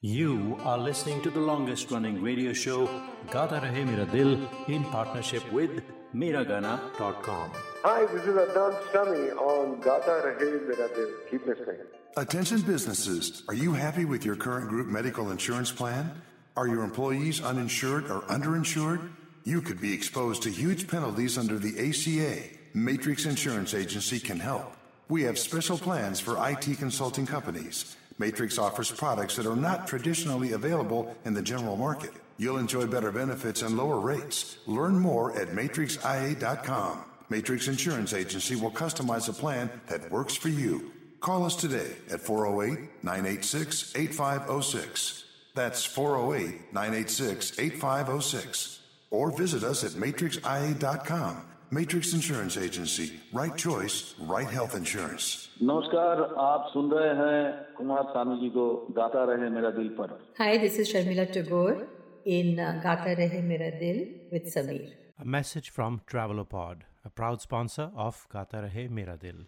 You 0.00 0.58
are 0.64 0.78
listening 0.78 1.20
to 1.22 1.30
the 1.30 1.40
longest 1.40 1.90
running 1.90 2.22
radio 2.22 2.52
show 2.52 2.88
Gata 3.30 3.60
Rahe 3.66 3.84
Mera 3.84 4.06
Dil 4.06 4.48
in 4.68 4.84
partnership 4.96 5.52
with 5.52 5.82
Miragana.com. 6.14 7.50
Hi, 7.84 8.06
this 8.06 8.22
is 8.22 8.36
Adnan 8.36 8.92
Sami 8.92 9.30
on 9.32 9.80
Gata 9.80 10.22
Rahe 10.24 10.68
Mera 10.68 10.88
Dil. 10.94 11.10
Keep 11.28 11.46
listening. 11.46 11.78
Attention 12.16 12.60
businesses. 12.60 13.42
Are 13.48 13.54
you 13.54 13.72
happy 13.72 14.04
with 14.04 14.24
your 14.24 14.36
current 14.36 14.68
group 14.68 14.86
medical 14.86 15.32
insurance 15.32 15.72
plan? 15.72 16.22
Are 16.56 16.68
your 16.68 16.84
employees 16.84 17.42
uninsured 17.42 18.04
or 18.08 18.20
underinsured? 18.22 19.10
You 19.42 19.60
could 19.60 19.80
be 19.80 19.92
exposed 19.92 20.44
to 20.44 20.50
huge 20.50 20.86
penalties 20.86 21.36
under 21.36 21.58
the 21.58 21.74
ACA. 21.88 22.56
Matrix 22.72 23.26
Insurance 23.26 23.74
Agency 23.74 24.20
can 24.20 24.38
help. 24.38 24.76
We 25.08 25.24
have 25.24 25.36
special 25.36 25.76
plans 25.76 26.20
for 26.20 26.38
IT 26.48 26.78
consulting 26.78 27.26
companies. 27.26 27.96
Matrix 28.16 28.58
offers 28.58 28.92
products 28.92 29.34
that 29.34 29.46
are 29.46 29.56
not 29.56 29.88
traditionally 29.88 30.52
available 30.52 31.16
in 31.24 31.34
the 31.34 31.42
general 31.42 31.76
market. 31.76 32.12
You'll 32.38 32.58
enjoy 32.58 32.86
better 32.86 33.10
benefits 33.10 33.62
and 33.62 33.76
lower 33.76 33.98
rates. 33.98 34.58
Learn 34.68 35.00
more 35.00 35.36
at 35.36 35.48
matrixia.com. 35.48 37.06
Matrix 37.29 37.67
Insurance 37.67 38.13
Agency 38.13 38.55
will 38.55 38.71
customize 38.71 39.27
a 39.29 39.33
plan 39.33 39.69
that 39.87 40.09
works 40.11 40.35
for 40.35 40.49
you. 40.49 40.91
Call 41.19 41.45
us 41.45 41.55
today 41.55 41.91
at 42.11 42.21
408 42.21 43.03
986 43.03 43.93
8506. 43.95 45.23
That's 45.55 45.83
408 45.83 46.73
986 46.73 47.59
8506. 47.59 48.79
Or 49.09 49.31
visit 49.31 49.63
us 49.63 49.83
at 49.83 49.91
matrixia.com. 49.91 51.41
Matrix 51.69 52.13
Insurance 52.13 52.55
Agency. 52.55 53.19
Right 53.33 53.55
choice, 53.57 54.15
right 54.19 54.47
health 54.47 54.73
insurance. 54.75 55.49
नमस्कार 55.61 56.21
आप 56.39 56.69
सुन 56.73 56.91
रहे 56.91 57.09
हैं 57.19 57.75
कुमार 57.77 58.03
सानू 58.13 58.35
जी 58.41 58.49
को 58.57 58.65
गाता 58.99 59.23
रहे 59.29 59.49
मेरा 59.55 59.69
दिल 59.77 59.87
पर 59.99 60.17
Hi, 60.39 60.57
this 60.63 60.77
is 60.83 60.91
Sharmila 60.93 61.25
Tagore 61.33 61.87
in 62.25 62.59
uh, 62.59 62.79
Gata 62.83 63.15
Rahe 63.19 63.43
Mera 63.43 63.71
Dil 63.79 63.99
with 64.31 64.45
Sameer. 64.53 64.93
A 65.19 65.25
message 65.25 65.69
from 65.71 65.99
Travelopod, 66.09 66.83
a 67.04 67.10
proud 67.10 67.40
sponsor 67.40 67.90
of 67.96 68.26
Gata 68.32 68.58
Rahe 68.58 68.88
Mera 68.88 69.16
Dil. 69.16 69.46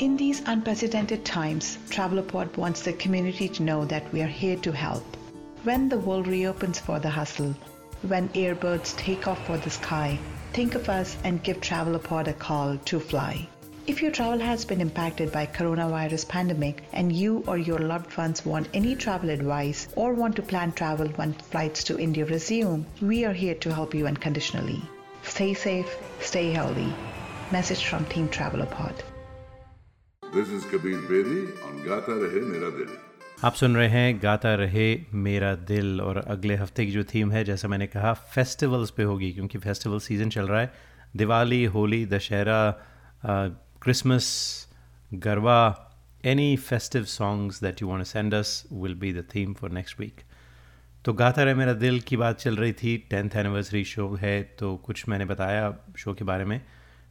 In 0.00 0.16
these 0.16 0.42
unprecedented 0.46 1.24
times, 1.24 1.78
Travelopod 1.88 2.56
wants 2.56 2.82
the 2.82 2.92
community 2.92 3.48
to 3.48 3.62
know 3.62 3.84
that 3.84 4.12
we 4.12 4.22
are 4.22 4.34
here 4.42 4.56
to 4.56 4.72
help. 4.72 5.04
When 5.62 5.88
the 5.88 5.98
world 5.98 6.26
reopens 6.26 6.80
for 6.80 6.98
the 6.98 7.10
hustle, 7.10 7.54
when 8.02 8.28
airbirds 8.30 8.96
take 8.96 9.28
off 9.28 9.46
for 9.46 9.58
the 9.58 9.70
sky, 9.70 10.18
think 10.52 10.74
of 10.74 10.88
us 10.88 11.16
and 11.22 11.42
give 11.42 11.60
Travelopod 11.60 12.28
a 12.28 12.32
call 12.32 12.76
to 12.78 12.98
fly. 12.98 13.46
If 13.86 14.02
your 14.02 14.10
travel 14.10 14.38
has 14.38 14.64
been 14.64 14.80
impacted 14.80 15.32
by 15.32 15.46
coronavirus 15.46 16.28
pandemic 16.28 16.82
and 16.92 17.12
you 17.12 17.44
or 17.46 17.58
your 17.58 17.78
loved 17.78 18.16
ones 18.16 18.44
want 18.44 18.68
any 18.74 18.94
travel 18.96 19.30
advice 19.30 19.88
or 19.96 20.14
want 20.14 20.36
to 20.36 20.42
plan 20.42 20.72
travel 20.72 21.08
when 21.08 21.34
flights 21.34 21.84
to 21.84 21.98
India 21.98 22.24
resume, 22.24 22.86
we 23.00 23.24
are 23.24 23.32
here 23.32 23.54
to 23.56 23.74
help 23.74 23.94
you 23.94 24.06
unconditionally. 24.06 24.82
Stay 25.30 25.54
safe, 25.54 25.90
stay 26.20 26.50
healthy. 26.50 26.92
Message 27.52 27.84
from 27.84 28.04
Team 28.06 28.28
Travelopod. 28.28 29.02
This 30.22 30.48
is 30.48 30.64
Kabir 30.64 30.98
Bedi 31.02 31.42
on 31.64 31.76
Gata 31.84 32.16
Rahe 32.22 32.40
Mera 32.44 32.70
Dil. 32.72 32.90
आप 33.44 33.54
सुन 33.54 33.76
रहे 33.76 33.88
हैं 33.88 34.22
गाता 34.22 34.54
रहे 34.54 34.86
मेरा 35.26 35.54
दिल 35.68 36.00
और 36.00 36.18
अगले 36.18 36.56
हफ़्ते 36.56 36.86
की 36.86 36.92
जो 36.92 37.04
थीम 37.14 37.30
है 37.32 37.44
जैसा 37.44 37.68
मैंने 37.68 37.86
कहा 37.86 38.12
फेस्टिवल्स 38.34 38.90
पे 38.96 39.02
होगी 39.02 39.30
क्योंकि 39.32 39.58
फेस्टिवल 39.58 39.98
सीज़न 40.08 40.30
चल 40.30 40.48
रहा 40.48 40.60
है 40.60 40.72
Diwali 41.16 41.64
Holi 41.76 42.04
Dussehra 42.06 42.60
Christmas 43.82 44.26
Garba 45.28 45.60
any 46.32 46.56
festive 46.68 47.04
songs 47.14 47.62
that 47.62 47.82
you 47.82 47.88
want 47.88 48.00
to 48.00 48.10
send 48.10 48.34
us 48.34 48.62
will 48.72 48.94
be 49.04 49.12
the 49.12 49.24
theme 49.34 49.54
for 49.60 49.70
next 49.80 50.00
week 50.00 50.20
तो 51.04 51.12
गाता 51.12 51.42
रहे 51.42 51.54
मेरा 51.54 51.72
दिल 51.72 52.00
की 52.00 52.16
बात 52.16 52.38
चल 52.38 52.56
रही 52.56 52.72
थी 52.72 52.96
टेंथ 53.10 53.30
एनिवर्सरी 53.36 53.84
शो 53.84 54.14
है 54.14 54.42
तो 54.42 54.76
कुछ 54.76 55.08
मैंने 55.08 55.24
बताया 55.24 55.76
शो 55.98 56.14
के 56.14 56.24
बारे 56.24 56.44
में। 56.44 56.60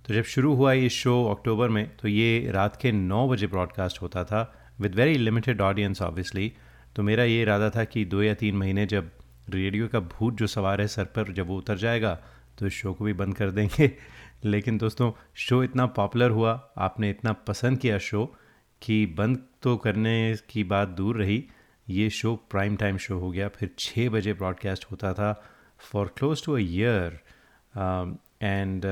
तो 0.08 0.13
जब 0.13 0.23
शुरू 0.23 0.54
हुआ 0.56 0.73
ये 0.73 0.89
शो 0.89 1.25
अक्टूबर 1.25 1.69
में 1.69 1.97
तो 1.97 2.08
ये 2.08 2.52
रात 2.52 2.75
के 2.82 2.91
नौ 2.91 3.30
बजे 3.30 3.47
ब्रॉडकास्ट 3.47 4.02
होता 4.02 4.23
था 4.23 4.71
with 4.80 4.95
very 4.95 5.17
limited 5.17 5.62
audience 5.62 6.02
obviously 6.02 6.54
तो 6.95 7.04
मेरा 7.04 7.23
ये 7.23 7.41
इरादा 7.41 7.69
था 7.69 7.84
कि 7.84 8.06
दो 8.06 8.23
या 8.23 8.34
तीन 8.34 8.56
महीने 8.56 8.86
जब 8.86 9.12
रेडियो 9.49 9.88
का 9.88 9.99
भूत 9.99 10.38
जो 10.38 10.47
सवार 10.47 10.82
है 10.82 10.88
सर 10.88 11.06
पर 11.06 11.32
जब 11.34 11.47
वो 11.47 11.58
उतर 11.58 11.78
जाएगा 11.78 12.19
तो 12.60 12.67
इस 12.67 12.73
शो 12.73 12.93
को 12.93 13.06
भी 13.06 13.13
बंद 13.13 13.36
कर 13.36 13.52
देंगे। 13.52 13.91
लेकिन 14.45 14.78
दोस्तों 14.78 15.12
शो 15.36 15.63
इतना 15.63 15.86
पॉपुलर 15.86 16.30
हुआ, 16.30 16.69
आपने 16.78 17.10
इतना 17.10 17.34
पसंद 17.34 17.78
किया 17.78 17.97
शो 17.97 18.36
कि 18.82 19.06
बंद 19.06 19.43
तो 19.62 19.78
करने 19.78 20.36
की 20.49 20.63
बात 20.63 20.88
दूर 20.88 21.17
रही। 21.17 21.45
ये 21.89 22.10
शो 22.10 22.36
प्राइम 22.52 22.75
टाइम 22.75 22.97
शो 22.97 23.17
हो 23.19 23.30
गया। 23.32 23.47
फिर 23.49 23.69
छः 23.80 24.10
बजे 24.10 24.34
ब्रॉडकास्ट 24.34 24.86
होता 24.91 25.13
था 25.13 25.32
for 25.91 26.13
close 26.17 26.43
to 26.45 26.56
a 26.56 26.60
year 26.60 27.19
and 28.43 28.86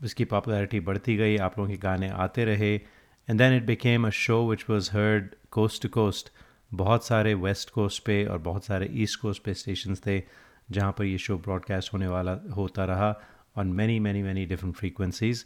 इसकी 0.00 0.24
पॉपुलैरिटी 0.24 0.80
बढ़ती 0.80 1.16
गई, 1.16 1.36
आप 1.36 1.58
लोगों 1.58 1.70
के 1.70 1.76
गाने 1.78 2.08
आते 2.08 2.44
रहे। 2.44 2.74
And 2.74 3.38
then 3.38 3.56
it 3.56 3.66
became 3.66 4.06
a 4.06 4.10
show 4.10 4.48
which 4.50 4.64
was 4.70 4.90
heard 4.92 5.34
coast 5.50 5.82
to 5.82 5.88
coast 5.88 6.30
बहुत 6.70 7.04
सारे 7.06 7.34
वेस्ट 7.34 7.70
कोस्ट 7.70 8.04
पे 8.04 8.24
और 8.24 8.38
बहुत 8.40 8.64
सारे 8.64 8.88
ईस्ट 9.02 9.20
कोस्ट 9.20 9.42
पे 9.44 9.54
स्टेशन 9.54 9.94
थे, 10.06 10.22
जहाँ 10.70 10.92
पर 10.98 11.04
ये 11.04 11.18
शो 11.18 11.36
ब्रॉडकास्ट 11.38 11.92
होने 11.92 12.06
वाला, 12.06 12.38
होता 12.56 12.84
रहा 12.84 13.14
on 13.58 13.72
many 13.72 13.98
many 14.00 14.22
many 14.22 14.44
different 14.46 14.74
frequencies 14.76 15.44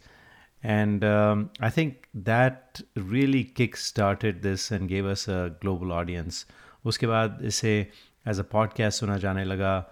And 0.67 1.03
um, 1.03 1.49
I 1.61 1.69
think 1.69 1.93
that 2.27 2.81
really 2.95 3.43
kick-started 3.43 4.41
this 4.41 4.71
and 4.71 4.89
gave 4.89 5.05
us 5.05 5.27
a 5.27 5.55
global 5.61 5.91
audience. 5.91 6.45
उसके 6.85 7.07
बाद 7.07 7.39
इसे 7.41 7.87
as 8.27 8.39
a 8.39 8.43
podcast 8.43 8.91
सुना 8.91 9.17
जाने 9.17 9.43
लगा 9.43 9.85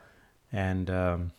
and 0.53 0.89
um, 0.89 1.31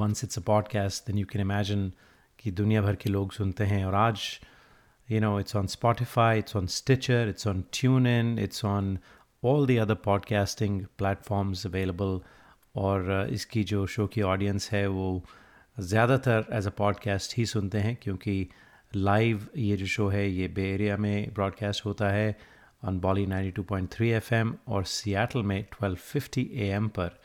once 0.00 0.24
it's 0.24 0.36
a 0.36 0.44
podcast 0.50 1.04
then 1.04 1.16
you 1.16 1.26
can 1.26 1.50
imagine 1.50 1.90
कि 2.38 2.50
दुनिया 2.50 2.82
भर 2.82 2.94
के 2.94 3.10
लोग 3.10 3.32
सुनते 3.32 3.64
हैं 3.64 3.84
और 3.84 3.94
आज 3.94 4.40
you 5.12 5.20
know, 5.20 5.36
it's 5.38 5.54
on 5.54 5.66
Spotify, 5.66 6.36
it's 6.36 6.56
on 6.56 6.66
Stitcher, 6.66 7.28
it's 7.28 7.46
on 7.46 7.64
TuneIn, 7.70 8.38
it's 8.38 8.64
on 8.64 8.98
all 9.42 9.64
the 9.64 9.78
other 9.78 9.94
podcasting 9.94 10.86
platforms 10.98 11.64
available. 11.64 12.20
और 12.76 13.26
uh, 13.26 13.32
इसकी 13.32 13.64
जो 13.64 13.86
शो 13.86 14.06
की 14.06 14.22
ऑडियंस 14.22 14.70
है 14.70 14.86
वो 14.86 15.24
ज़्यादातर 15.79 16.45
एज 16.53 16.67
अ 16.67 16.71
पॉडकास्ट 16.77 17.37
ही 17.37 17.45
सुनते 17.45 17.79
हैं 17.79 17.95
क्योंकि 18.01 18.49
लाइव 18.95 19.47
ये 19.57 19.77
जो 19.77 19.85
शो 19.85 20.07
है 20.09 20.29
ये 20.29 20.47
बे 20.47 20.69
एरिया 20.73 20.97
में 20.97 21.33
ब्रॉडकास्ट 21.33 21.85
होता 21.85 22.09
है 22.09 22.37
ऑन 22.85 22.99
बॉली 22.99 23.25
92.3 23.27 24.01
एफएम 24.01 24.55
और 24.67 24.83
सियाटल 24.83 25.43
में 25.43 25.65
1250 25.65 26.45
एएम 26.67 26.87
पर 26.87 27.19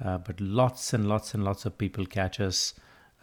but 0.00 0.40
lots 0.40 0.94
and 0.94 1.04
lots 1.04 1.34
and 1.34 1.44
lots 1.44 1.66
of 1.66 1.72
people 1.78 2.06
catch 2.06 2.40
us 2.40 2.74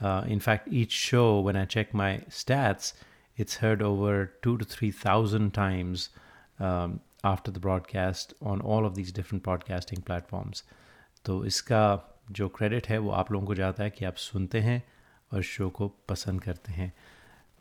in 0.04 0.40
fact 0.40 0.68
each 0.68 0.92
show 0.92 1.40
when 1.40 1.56
i 1.56 1.66
check 1.66 1.94
my 1.94 2.22
stats 2.30 2.94
it's 3.38 3.56
heard 3.56 3.82
over 3.82 4.16
2 4.42 4.58
to 4.58 4.66
3000 4.66 5.54
times 5.54 6.10
um, 6.60 7.00
after 7.24 7.52
the 7.52 7.60
broadcast 7.60 8.34
on 8.42 8.62
all 8.62 8.86
of 8.86 8.96
these 8.96 9.12
different 9.12 9.44
podcasting 9.44 10.04
platforms 10.10 10.64
तो 11.26 11.44
इसका 11.46 11.84
जो 12.31 12.49
credit 12.49 12.89
है, 12.89 12.99
वो 12.99 13.11
आप 13.11 13.33
लोगों 13.33 13.47
को 13.47 13.55
जाता 13.55 13.85
है 13.85 13.91
कि 13.91 14.05
आप 14.05 14.17
सुनते 14.19 14.61
हैं 14.61 14.83
और 15.33 15.43
शो 15.43 15.69
को 15.71 15.89
पसंद 16.09 16.43
करते 16.43 16.73
हैं। 16.73 16.93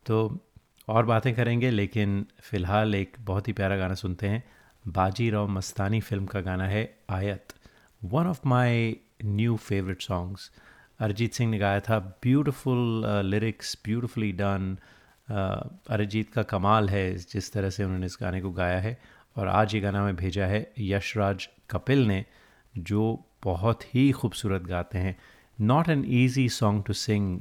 तो 0.06 0.40
और 0.88 1.06
बातें 1.06 1.34
करेंगे, 1.36 1.70
लेकिन 1.72 2.26
फ़िलहाल 2.42 2.96
एक 2.96 3.18
बहुत 3.22 3.48
ही 3.48 3.54
प्यारा 3.54 3.78
गाना 3.78 3.94
सुनते 3.96 4.28
हैं। 4.28 4.44
बाजी 4.86 5.30
राव 5.30 5.48
मस्तानी 5.50 6.00
फ़िल्म 6.02 6.26
का 6.26 6.42
गाना 6.42 6.68
है 6.68 6.84
Aayat 7.10 7.54
one 8.02 8.28
of 8.28 8.48
my 8.48 8.96
new 9.26 9.56
favourite 9.58 10.02
songs 10.02 10.52
Arijit 11.00 11.34
Singh 11.34 11.50
ने 11.52 11.58
गाया 11.58 11.80
था 11.80 12.00
beautiful 12.24 13.04
lyrics 13.26 13.78
beautifully 13.86 14.32
done 14.32 14.78
Arijit 15.30 16.34
का 16.34 16.44
कमाल 16.44 16.90
है, 16.90 17.16
जिस 17.16 17.52
तरह 17.54 17.70
से 17.70 17.84
उन्होंने 17.84 18.06
इस 18.06 18.18
गाने 18.22 18.42
को 18.42 18.52
गाया 18.52 18.80
है। 18.80 18.98
और 19.36 19.48
आज 19.48 19.76
ये 19.76 19.82
गाना 19.82 20.04
में 20.04 20.16
भेजा 20.16 20.46
है, 20.46 20.72
यशराज 20.80 21.48
कपिल 21.70 22.06
ने, 22.08 22.24
जो 22.74 23.26
बहुत 23.44 23.84
ही 23.96 24.12
खूबसूरत 24.12 24.62
गाते 24.62 24.98
हैं। 24.98 25.16
Not 25.62 25.90
an 25.90 26.04
easy 26.08 26.50
song 26.50 26.84
to 26.88 26.94
sing 26.94 27.40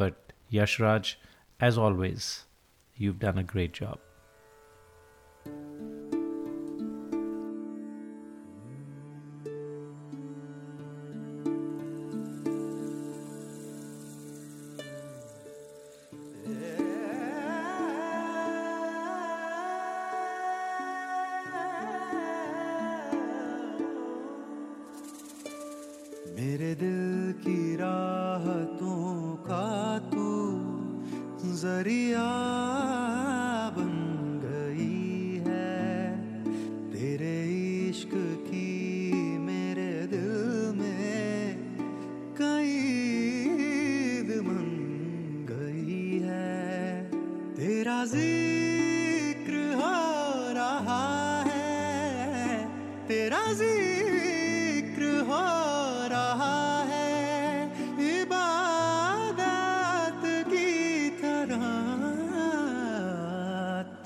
but 0.00 0.32
Yashraj 0.52 1.16
as 1.60 1.78
always 1.78 2.24
you 3.00 3.12
done 3.12 3.38
a 3.38 3.46
great 3.52 3.78
job 3.80 3.98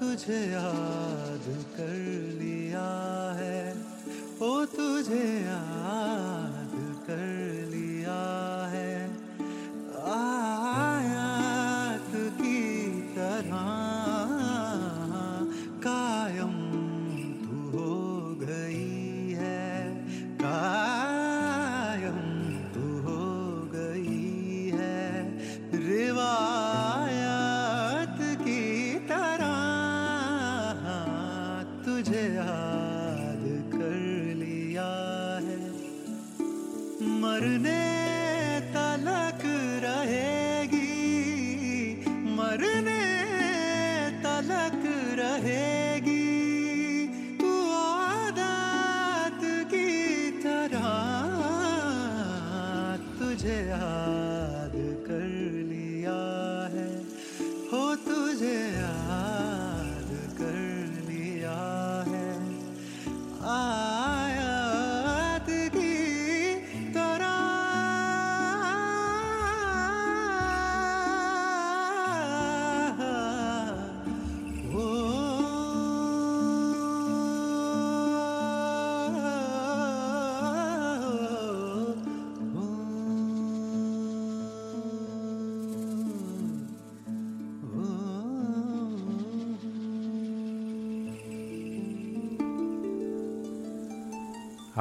तुझे 0.00 0.38
याद 0.52 1.46
कर 1.76 1.92
लिया 2.40 2.88
है। 3.38 3.58
ओ 4.42 4.64
तुझे 4.64 5.24
याद 5.42 6.29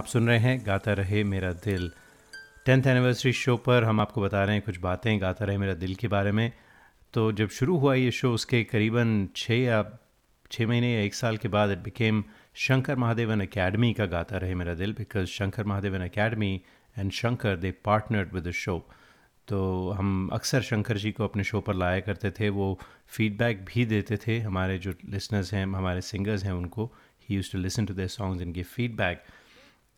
सुन 0.10 0.28
रहे 0.28 0.38
हैं, 0.40 0.62
गाता 0.66 0.94
रहे 0.94 1.24
मेरा 1.24 1.52
दिल। 1.64 1.92
टेंथ 2.66 2.88
एनिवर्सरी 2.88 3.32
शो 3.34 3.56
पर 3.58 3.84
हम 3.84 4.00
आपको 4.02 4.22
बता 4.22 4.44
रहे 4.44 4.56
हैं 4.56 4.64
कुछ 4.66 4.78
बातें, 4.80 5.22
गाता 5.22 5.46
रहे 5.46 5.58
मेरा 5.58 5.74
दिल 5.74 5.96
के 5.96 6.08
बारे 6.08 6.32
में। 6.32 6.52
तो 7.14 7.32
जब 7.32 7.50
शुरू 7.50 7.78
हुआ 7.78 7.94
ये 7.94 8.12
शो 8.12 8.32
उसके 8.34 8.64
करीबन 8.64 9.28
छः 9.36 9.56
या 9.56 9.84
छः 10.52 10.68
महीने 10.68 10.94
या 10.94 11.02
एक 11.02 11.14
साल 11.14 11.38
के 11.38 11.48
बाद 11.48 11.72
it 11.72 11.78
became 11.78 12.24
Shankar 12.56 12.96
Mahadevan 12.96 13.42
Academy 13.42 13.94
का 13.94 14.06
Gaata 14.06 14.38
Rahe 14.38 14.56
Mera 14.56 14.74
Dil 14.74 14.94
because 14.94 15.26
Shankar 15.30 15.64
Mahadevan 15.64 16.02
Academy 16.02 16.54
and 16.98 17.12
Shankar 17.12 17.56
they 17.56 17.72
partnered 17.86 18.34
with 18.34 18.48
the 18.48 18.52
show 18.52 18.78
तो 19.48 19.60
हम 19.90 20.30
अक्सर 20.34 20.62
शंकर 20.62 20.98
जी 20.98 21.12
को 21.12 21.24
अपने 21.24 21.44
शो 21.44 21.62
पर 21.62 21.76
लाया 21.76 22.00
करते 22.00 22.32
थे, 22.32 22.50
वो 22.50 22.80
फीडबैक 23.08 23.66
भी 23.66 23.86
देते 23.86 24.18
थे। 24.18 24.40
हमारे 24.40 24.78
जो 24.78 24.94
लिसनर्स 25.10 25.54
हैं, 25.54 25.64
हमारे 25.66 26.02
सिंगर्स 26.02 26.44
हैं, 26.44 26.52
उनको 26.52 26.86
ही 27.22 27.36
use 27.36 27.52
to 27.52 27.60
listen 27.60 27.86
to 27.86 27.94
their 27.94 28.08
songs 28.08 28.42
and 28.42 28.54
give 28.54 28.66
feedback 28.74 29.24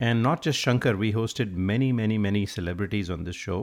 and 0.02 0.22
not 0.24 0.44
just 0.44 0.60
Shankar 0.60 0.96
we 0.96 1.12
hosted 1.12 1.54
many 1.70 1.92
many 1.92 2.18
many 2.18 2.46
celebrities 2.46 3.12
on 3.12 3.24
this 3.24 3.36
show 3.36 3.58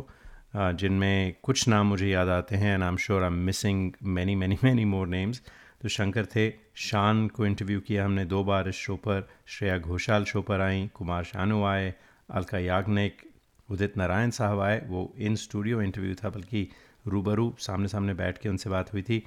जिनमें 0.57 1.35
कुछ 1.43 1.69
नाम 1.69 1.87
मुझे 1.87 2.09
याद 2.09 2.29
आते 2.29 2.57
हैं 2.57 2.75
and 2.75 2.83
I 2.83 2.89
am 2.89 2.97
sure 2.97 3.23
I 3.23 3.29
am 3.29 3.39
missing 3.47 3.93
many 4.03 4.35
many 4.35 4.59
many 4.65 4.85
more 4.85 5.07
names 5.07 5.43
तो 5.83 5.89
शंकर 5.89 6.27
थे 6.27 6.51
शान 6.75 7.27
को 7.29 7.47
इंटरव्यू 7.47 7.81
किया 7.81 8.05
हमने 8.05 8.25
दो 8.25 8.43
बार 8.45 8.69
इस 8.69 8.75
शो 8.75 8.97
पर, 8.97 9.29
श्रेया 9.47 9.79
घोषाल 9.79 10.25
शो 10.25 10.43
पर 10.43 10.61
आई, 10.61 10.91
कुमार 10.95 11.25
शानू 11.25 11.63
आए, 11.65 11.95
अलका 12.31 12.59
याग्निक, 12.59 13.23
उदित 13.71 13.97
नारायण 13.97 14.31
साहब 14.31 14.61
आए, 14.61 14.83
वो 14.87 15.15
इन 15.19 15.37
स्टूडियो 15.37 15.83
इंटरव्यू 15.83 16.15
था, 16.15 16.31
बल्कि 16.31 16.69
रूबरू 17.07 17.55
सामने 17.59 17.89
सामने 17.89 18.15
बैठ 18.15 18.39
के 18.39 18.49
उनसे 18.49 18.71
बात 18.71 18.93
हुई 18.93 19.03
थी। 19.03 19.23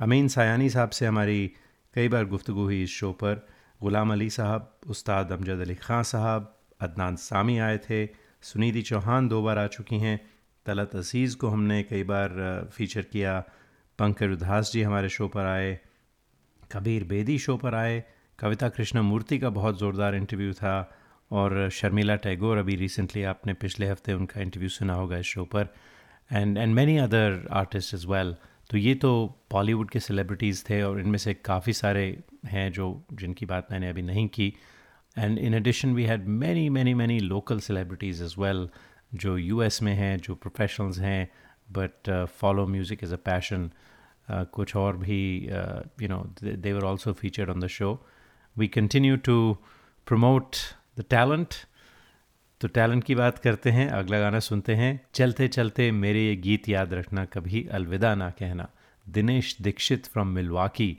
अमीन 0.00 0.28
सायानी 0.28 0.70
साहब 0.70 0.90
से 0.90 1.06
हमारी 1.06 1.50
कई 1.94 2.08
बार 2.08 2.24
गुफ्तु 2.24 2.52
हुई 2.52 2.82
इस 2.82 2.90
शो 2.90 3.12
पर। 3.12 3.46
ग़ुलाम 3.80 4.12
अली 4.12 4.30
साहब, 4.30 4.70
उस्ताद 4.86 5.32
अमजद 5.32 5.60
अली 5.60 5.74
ख़ान 5.74 6.02
साहब, 6.02 6.54
अदनान 6.80 7.16
सामी 7.16 7.58
आए 7.58 7.78
थे, 7.78 8.06
सुनीति 8.42 8.82
चौहान 8.82 9.28
दो 9.28 9.42
बार 9.42 9.58
आ 9.58 9.66
चुकी 9.66 9.98
हैं। 9.98 10.18
तलत 10.66 10.94
असीज़ 10.96 11.36
को 11.36 11.48
हमने 11.48 11.82
कई 11.82 12.02
बार 12.02 12.68
फीचर 12.72 13.02
किया। 13.02 13.38
पंकज 13.98 14.32
उदास 14.32 14.72
जी 14.72 14.82
हमारे 14.82 15.08
शो 15.08 15.28
पर 15.28 15.46
आए। 15.46 15.78
कबीर 16.72 17.04
बेदी 17.04 17.38
शो 17.38 17.56
पर 17.56 17.74
आए। 17.74 18.02
कविता 18.38 18.68
कृष्ण 18.68 19.00
मूर्ति 19.02 19.38
का 19.38 19.50
बहुत 19.50 19.78
ज़ोरदार 19.78 20.14
इंटरव्यू 20.14 20.52
था 20.52 20.74
और 21.30 21.68
शर्मिला 21.70 22.16
टैगोर 22.16 22.58
अभी 22.58 22.74
रिसेंटली 22.76 23.22
आपने 23.30 23.54
पिछले 23.54 23.86
हफ़्ते 23.86 24.12
उनका 24.12 24.40
इंटरव्यू 24.40 24.68
सुना 24.68 24.94
होगा 24.94 25.16
इस 25.18 25.26
शो 25.26 25.44
पर। 25.44 25.68
And 26.30 26.58
and 26.58 26.74
many 26.74 26.96
other 26.98 27.46
artist 27.52 27.94
as 27.94 28.06
well 28.06 28.34
तो 28.70 28.76
ये 28.76 28.94
तो 28.94 29.10
बॉलीवुड 29.52 29.90
के 29.90 30.00
सेलिब्रिटीज़ 30.00 30.64
थे 30.70 30.82
और 30.82 31.00
इनमें 31.00 31.18
से 31.18 31.34
काफ़ी 31.34 31.72
सारे 31.72 32.04
हैं 32.46 32.70
जो 32.72 32.86
जिनकी 33.12 33.46
बात 33.46 33.68
मैंने 33.72 33.88
अभी 33.88 34.02
नहीं 34.02 34.26
की। 34.28 34.52
And 35.16 35.38
in 35.38 35.54
addition 35.54 35.94
we 35.94 36.04
had 36.04 36.26
many 36.42 36.68
many 36.70 36.94
many 36.94 37.18
local 37.20 37.60
celebrities 37.60 38.22
as 38.24 38.34
well 38.38 38.68
जो 39.14 39.36
यूएस 39.38 39.82
में 39.82 39.92
हैं, 39.94 40.16
जो 40.18 40.34
प्रोफेशनल्स 40.34 40.98
हैं 40.98 41.28
but 41.68 42.10
follow 42.40 42.66
music 42.66 43.04
is 43.04 43.14
a 43.14 43.16
passion 43.24 43.70
कुछ 44.30 44.76
और 44.76 44.96
भी 44.96 45.20
you 46.02 46.08
know 46.08 46.22
they 46.42 46.72
were 46.72 46.84
also 46.84 47.12
featured 47.12 47.50
on 47.50 47.60
the 47.60 47.66
show 47.76 47.98
we 48.56 48.68
continue 48.68 49.16
to 49.28 49.36
promote 50.06 50.56
the 50.98 51.04
talent 51.10 51.54
तो 52.60 52.68
talent 52.68 53.04
की 53.04 53.14
बात 53.14 53.38
करते 53.38 53.70
हैं, 53.70 53.88
अगला 53.88 54.18
गाना 54.20 54.38
सुनते 54.40 54.74
हैं। 54.74 55.00
चलते 55.14 55.48
चलते 55.48 55.90
मेरे 55.92 56.26
ये 56.26 56.36
गीत 56.36 56.68
याद 56.68 56.94
रखना, 56.94 57.24
कभी 57.24 57.66
अलविदा 57.72 58.14
ना 58.14 58.30
कहना। 58.30 58.68
दिनेश 59.06 59.56
दीक्षित 59.62 60.06
फ्रॉम 60.06 60.28
मिलवाकी 60.28 60.96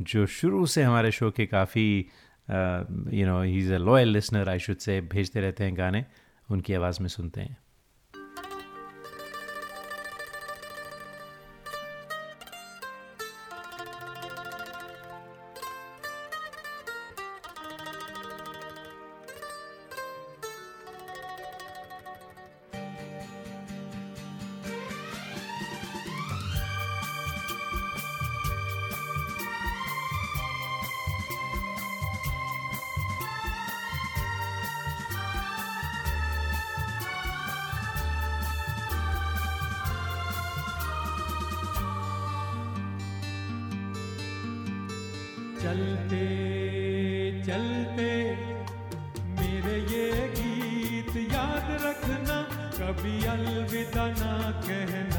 जो 0.00 0.26
शुरू 0.26 0.64
से 0.66 0.82
हमारे 0.82 1.10
शो 1.10 1.30
के 1.30 1.46
काफ़ी 1.46 1.86
you 3.12 3.26
know 3.26 3.40
he 3.42 3.58
is 3.58 3.72
a 3.74 3.78
loyal 3.78 4.08
listener 4.08 4.48
I 4.48 4.58
should 4.58 4.76
say 4.76 5.00
भेजते 5.02 5.40
रहते 5.40 5.64
हैं 5.64 5.76
गाने, 5.78 6.04
उनकी 6.48 6.74
आवाज़ 6.74 7.00
में 7.00 7.08
सुनते 7.08 7.40
हैं। 7.40 7.56
चलते 46.12 47.42
चलते। 47.42 48.08
मेरे 49.38 49.76
ये 49.92 50.08
गीत 50.36 51.16
याद 51.32 51.68
रखना 51.84 52.36
कभी 52.76 53.14
अलविदा 53.26 54.06
ना 54.20 54.34
कहना। 54.68 55.11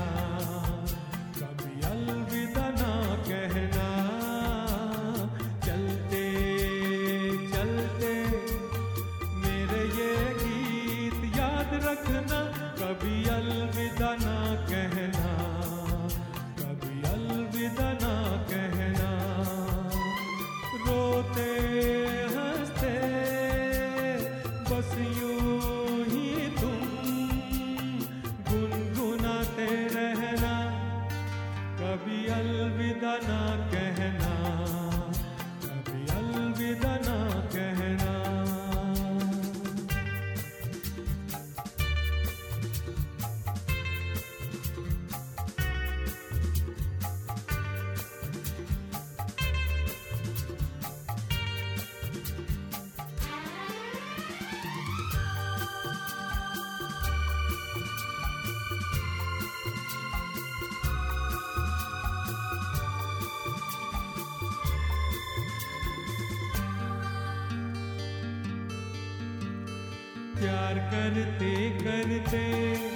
प्यार 70.43 70.79
करते 70.91 71.53
करते 71.79 72.92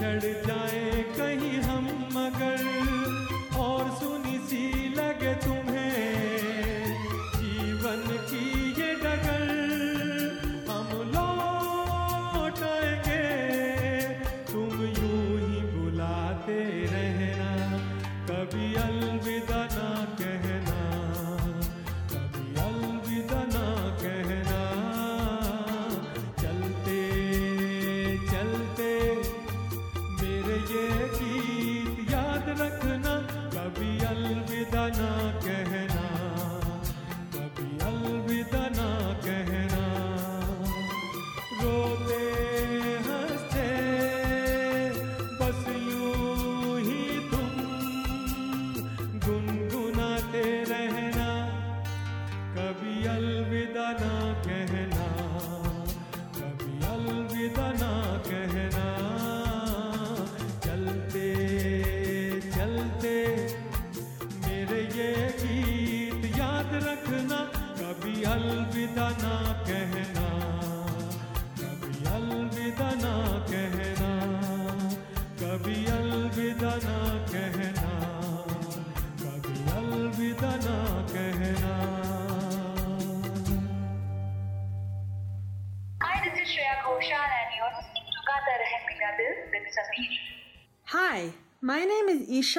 बिछड़ 0.00 0.46
जाए 0.46 1.02
कहीं 1.18 1.60
हम 1.60 1.86
मगर। 2.14 3.37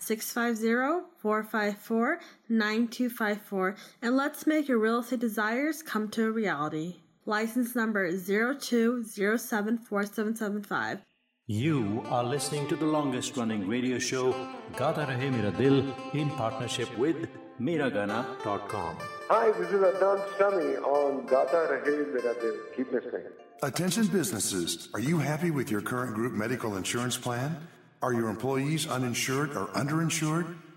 650-454-9254. 1.27 3.75
And 4.01 4.17
let's 4.17 4.47
make 4.47 4.67
your 4.67 4.79
real 4.79 4.99
estate 4.99 5.19
desires 5.19 5.83
come 5.83 6.09
to 6.09 6.27
a 6.27 6.31
reality. 6.31 6.97
License 7.25 7.75
number 7.75 8.11
02074775. 8.11 11.01
You 11.49 12.03
are 12.09 12.23
listening 12.23 12.67
to 12.67 12.75
the 12.75 12.85
longest 12.85 13.37
running 13.37 13.67
radio 13.67 13.99
show, 13.99 14.33
Gata 14.75 15.05
Rahe 15.05 15.31
Mera 15.31 15.51
Dil, 15.51 15.93
in 16.13 16.29
partnership 16.31 16.89
with 16.97 17.27
Miragana.com. 17.59 18.97
Hi, 19.29 19.51
this 19.51 19.69
is 19.69 19.81
Adnan 19.81 20.19
Sami 20.37 20.75
on 20.77 21.25
Gata 21.25 21.67
Rahe 21.71 22.13
Mera 22.13 22.33
Dil. 22.41 22.55
Keep 22.75 22.91
listening. 22.91 23.23
Attention 23.63 24.07
businesses, 24.07 24.89
are 24.93 24.99
you 24.99 25.19
happy 25.19 25.51
with 25.51 25.71
your 25.71 25.79
current 25.81 26.13
group 26.13 26.33
medical 26.33 26.75
insurance 26.75 27.15
plan? 27.17 27.55
Are 28.01 28.11
your 28.13 28.27
employees 28.29 28.85
uninsured 28.85 29.55
or 29.55 29.67
underinsured? 29.67 30.53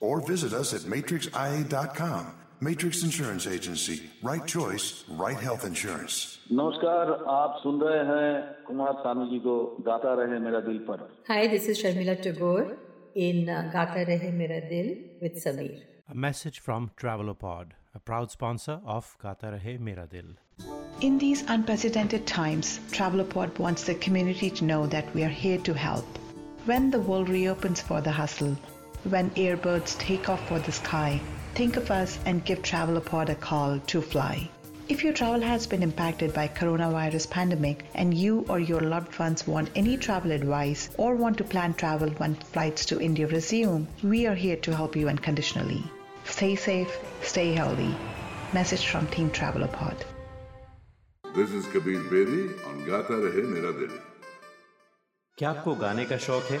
Or 0.00 0.20
visit 0.20 0.52
us 0.52 0.74
at 0.74 0.82
matrixia.com. 0.82 2.26
Matrix 2.60 3.02
Insurance 3.02 3.46
Agency. 3.46 4.10
Right 4.22 4.46
choice, 4.46 5.04
right 5.08 5.38
health 5.38 5.64
insurance. 5.66 6.38
नमस्कार 6.52 7.10
आप 7.30 7.58
सुन 7.62 7.80
रहे 7.82 8.04
हैं 8.10 8.64
कुमार 8.66 8.92
सानू 9.04 9.26
जी 9.30 9.38
को 9.46 9.54
गाता 9.88 10.14
रहे 10.22 10.38
मेरा 10.44 10.60
दिल 10.68 10.78
पर 10.88 11.08
Hi, 11.28 11.46
this 11.54 11.66
is 11.72 11.82
Sharmila 11.82 12.14
Tagore 12.22 12.76
in 13.14 13.48
uh, 13.48 13.70
Gata 13.74 14.04
Rahe 14.10 14.32
Mera 14.38 14.60
Dil 14.70 14.88
with 15.20 15.36
Sameer. 15.44 15.82
A 16.08 16.14
message 16.14 16.60
from 16.60 16.90
Travelopod, 17.02 17.72
a 17.94 17.98
proud 17.98 18.30
sponsor 18.30 18.80
of 18.86 19.14
Gata 19.22 19.52
Rahe 19.56 19.78
Mera 19.78 20.06
Dil. 20.06 20.32
In 21.02 21.18
these 21.18 21.42
unprecedented 21.48 22.26
times, 22.26 22.80
Travelopod 22.90 23.58
wants 23.58 23.84
the 23.84 23.96
community 23.96 24.48
to 24.50 24.64
know 24.64 24.86
that 24.86 25.14
we 25.14 25.24
are 25.24 25.36
here 25.44 25.58
to 25.58 25.74
help. 25.74 26.06
When 26.64 26.90
the 26.90 27.00
world 27.00 27.28
reopens 27.28 27.82
for 27.82 28.00
the 28.00 28.12
hustle, 28.12 28.56
when 29.04 29.30
airbirds 29.30 29.98
take 29.98 30.28
off 30.28 30.48
for 30.48 30.58
the 30.58 30.72
sky, 30.72 31.20
think 31.54 31.76
of 31.76 31.90
us 31.90 32.18
and 32.26 32.44
give 32.44 32.62
Travelopod 32.62 33.28
a 33.28 33.34
call 33.34 33.78
to 33.86 34.02
fly. 34.02 34.48
If 34.88 35.02
your 35.02 35.12
travel 35.12 35.40
has 35.40 35.66
been 35.66 35.82
impacted 35.82 36.32
by 36.32 36.46
coronavirus 36.46 37.28
pandemic 37.28 37.84
and 37.94 38.14
you 38.14 38.44
or 38.48 38.60
your 38.60 38.80
loved 38.80 39.18
ones 39.18 39.44
want 39.44 39.70
any 39.74 39.96
travel 39.96 40.30
advice 40.30 40.88
or 40.96 41.16
want 41.16 41.38
to 41.38 41.44
plan 41.44 41.74
travel 41.74 42.10
when 42.18 42.36
flights 42.36 42.86
to 42.86 43.00
India 43.00 43.26
resume, 43.26 43.88
we 44.04 44.26
are 44.26 44.34
here 44.34 44.56
to 44.56 44.76
help 44.76 44.94
you 44.94 45.08
unconditionally. 45.08 45.82
Stay 46.24 46.54
safe, 46.54 46.98
stay 47.22 47.52
healthy. 47.52 47.92
Message 48.52 48.86
from 48.86 49.08
Team 49.08 49.30
Travelopod. 49.30 49.96
This 51.34 51.50
is 51.50 51.66
Kabir 51.66 52.00
Bedi 52.04 52.44
on 52.68 52.84
Gata 52.86 53.12
Rahe 53.12 53.42
Mera 53.54 53.72
Dil. 53.72 53.90
क्या 55.38 55.50
आपको 55.50 55.74
गाने 55.74 56.04
का 56.10 56.16
शौक 56.26 56.44
है 56.50 56.60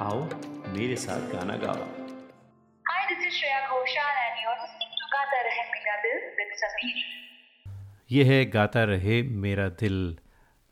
आओ 0.00 0.20
मेरे 0.74 0.94
साथ 0.96 1.32
गाना 1.32 1.56
गाओ। 1.62 1.82
Hi, 2.84 3.00
this 3.08 3.24
is 3.26 3.34
Shreya 3.38 3.58
Ghoshal 3.70 4.14
and 4.20 4.38
you're 4.42 4.56
listening 4.60 4.92
to 5.00 5.08
Gata 5.14 5.40
Rahe 5.46 5.64
Mera 5.72 5.96
Dil 6.04 6.22
with 6.38 6.54
Sameer. 6.60 7.02
ये 8.12 8.24
है 8.24 8.44
गाता 8.50 8.84
रहे 8.84 9.22
मेरा 9.42 9.68
दिल। 9.82 9.98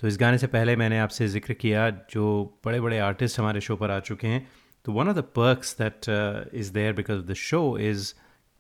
तो 0.01 0.09
इस 0.09 0.17
गाने 0.21 0.39
से 0.39 0.47
पहले 0.47 0.77
मैंने 0.77 0.99
आपसे 0.99 1.29
ज़िक्र 1.29 1.55
किया 1.63 1.89
जो 2.11 2.25
बड़े 2.65 2.81
बड़े 2.81 2.99
आर्टिस्ट 2.99 3.39
हमारे 3.39 3.61
शो 3.61 3.77
पर 3.77 3.91
आ 3.91 3.99
चुके 4.01 4.27
हैं। 4.27 4.47
तो 4.85 4.93
one 4.93 5.09
of 5.09 5.17
the 5.17 5.25
perks 5.37 5.77
that 5.79 6.09
is 6.55 6.73
there 6.75 6.93
because 6.93 7.19
of 7.19 7.27
the 7.27 7.35
show 7.45 7.63
is 7.79 8.13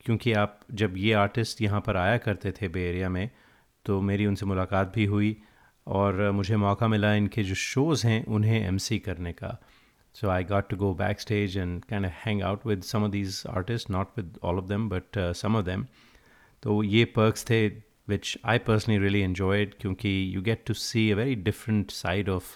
क्योंकि 0.04 0.32
आप 0.44 0.60
जब 0.82 0.96
ये 0.96 1.12
आर्टिस्ट 1.24 1.62
यहाँ 1.62 1.80
पर 1.86 1.96
आया 1.96 2.16
करते 2.26 2.52
थे 2.60 2.68
बे 2.68 2.88
एरिया 2.88 3.08
में 3.08 3.28
तो 3.86 4.00
मेरी 4.10 4.26
उनसे 4.26 4.46
मुलाकात 4.46 4.92
भी 4.94 5.04
हुई 5.04 5.36
और 5.86 6.28
uh, 6.28 6.34
मुझे 6.34 6.56
मौका 6.56 6.88
मिला 6.88 7.14
इनके 7.14 7.42
जो 7.42 7.54
शोज़ 7.54 8.06
हैं 8.06 8.24
उन्हें 8.26 8.66
एमसी 8.66 8.98
करने 8.98 9.32
का। 9.32 9.58
So 10.20 10.28
I 10.28 10.44
got 10.44 10.68
to 10.70 10.76
go 10.76 10.94
backstage 11.20 11.56
and 11.58 11.84
can 11.84 12.04
hang 12.24 12.42
out 12.42 12.66
with 12.66 12.82
some 12.84 13.04
of 13.04 13.10
these 13.10 13.42
artist 13.50 13.90
not 13.90 14.18
with 14.18 14.38
all 14.42 14.58
of 14.58 14.68
them 14.68 14.88
but 14.88 15.18
some 15.36 15.56
of 15.56 15.64
them 15.66 15.86
तो 16.62 16.82
ये 16.84 17.04
पर्क्स 17.16 17.44
थे 17.50 17.68
which 18.08 18.36
I 18.44 18.58
personally 18.60 18.98
really 18.98 19.22
enjoyed 19.24 19.74
क्योंकि 19.80 20.12
you 20.34 20.42
get 20.42 20.64
to 20.66 20.74
see 20.74 21.04
a 21.10 21.16
very 21.16 21.36
different 21.48 21.92
side 21.92 22.28
of 22.28 22.48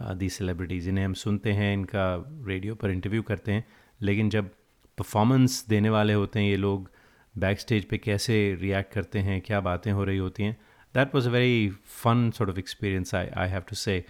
uh, 0.00 0.14
these 0.14 0.38
celebrities. 0.40 0.88
इन्हें 0.88 1.04
हम 1.04 1.14
सुनते 1.14 1.52
हैं 1.52 1.72
इनका 1.74 2.06
radio 2.48 2.74
पर 2.74 2.90
इंटरव्यू 2.90 3.22
करते 3.22 3.52
हैं 3.52 3.64
लेकिन 4.00 4.30
जब 4.30 4.50
परफॉर्मेंस 4.98 5.64
देने 5.68 5.90
वाले 5.90 6.12
होते 6.12 6.40
हैं 6.40 6.46
ये 6.46 6.56
लोग 6.56 6.90
बैक 7.34 7.60
स्टेज 7.60 7.84
पे 7.84 7.98
कैसे 7.98 8.36
रिएक्ट 8.60 8.92
करते 8.94 9.18
हैं 9.28 9.40
क्या 9.40 9.60
बातें 9.60 9.90
हो 9.92 10.04
रही 10.04 10.18
होती 10.18 10.42
हैं 10.42 10.56
that 10.94 11.14
was 11.14 11.28
a 11.28 11.32
very 11.32 11.68
fun 12.02 12.30
sort 12.38 12.50
of 12.50 12.58
experience 12.58 13.14
I 13.14 13.28
I 13.36 13.48
have 13.48 13.62
to 13.70 13.76
say 13.76 14.04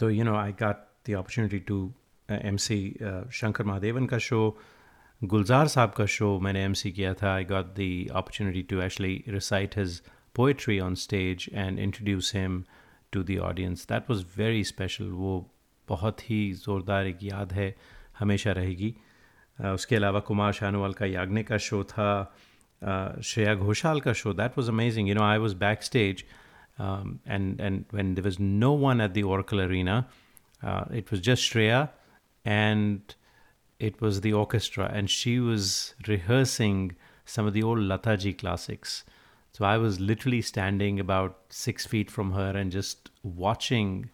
तो 0.00 0.10
you 0.10 0.24
know 0.24 0.36
I 0.36 0.52
got 0.62 0.85
the 1.08 1.14
opportunity 1.14 1.58
to 1.68 1.78
M 2.28 2.56
C 2.66 2.78
Shankar 3.40 3.64
Mahadevan 3.64 4.06
का 4.06 4.18
शो 4.28 4.40
गुलजार 5.22 5.68
साहब 5.68 5.90
का 5.96 6.06
शो 6.14 6.38
मैंने 6.42 6.62
एम 6.64 6.72
सी 6.72 6.92
किया 6.92 7.14
था. 7.14 7.32
I 7.34 7.44
got 7.44 7.74
the 7.78 7.88
opportunity 8.10 8.62
to 8.70 8.80
actually 8.82 9.22
recite 9.28 9.78
his 9.78 10.00
poetry 10.36 10.78
on 10.80 10.94
stage 11.04 11.48
and 11.52 11.78
introduce 11.78 12.34
him 12.34 12.62
to 13.12 13.22
the 13.22 13.38
audience 13.50 13.86
that 13.92 14.10
was 14.10 14.24
very 14.36 14.64
special 14.64 15.10
वो 15.22 15.34
बहुत 15.88 16.30
ही 16.30 16.52
ज़ोरदार 16.52 17.06
एक 17.06 17.22
याद 17.22 17.52
है 17.52 17.74
हमेशा 18.18 18.52
रहेगी. 18.52 18.94
Uh, 19.58 19.66
उसके 19.66 19.96
अलावा 19.96 20.20
कुमार 20.20 20.52
शानोवाल 20.52 20.92
का 20.92 21.06
याग्ने 21.06 21.42
का 21.42 21.58
शो 21.66 21.82
था. 21.84 22.10
Uh, 22.82 23.22
श्रेया 23.22 23.54
घोषाल 23.54 24.00
का 24.00 24.12
show 24.12 24.32
that 24.34 24.58
was 24.58 24.68
amazing 24.68 25.08
you 25.08 25.14
know 25.14 25.22
I 25.22 25.38
was 25.38 25.52
back 25.62 25.82
stage 25.82 26.24
and 26.80 27.60
and 27.60 27.84
when 27.92 28.14
there 28.14 28.24
was 28.24 28.36
no 28.40 28.72
one 28.78 29.00
at 29.00 29.10
the 29.10 29.22
Oracle 29.26 29.62
Arena 29.62 29.94
Uh, 30.63 30.85
it 30.91 31.11
was 31.11 31.19
just 31.19 31.43
Shreya 31.43 31.89
and 32.45 33.15
it 33.79 33.99
was 33.99 34.21
the 34.21 34.31
orchestra, 34.31 34.91
and 34.93 35.09
she 35.09 35.39
was 35.39 35.95
rehearsing 36.07 36.95
some 37.25 37.47
of 37.47 37.53
the 37.53 37.63
old 37.63 37.79
Lataji 37.79 38.37
classics. 38.37 39.03
So 39.53 39.65
I 39.65 39.77
was 39.77 39.99
literally 39.99 40.41
standing 40.43 40.99
about 40.99 41.39
six 41.49 41.87
feet 41.87 42.11
from 42.11 42.31
her 42.33 42.51
and 42.55 42.71
just 42.71 43.09
watching. 43.23 44.11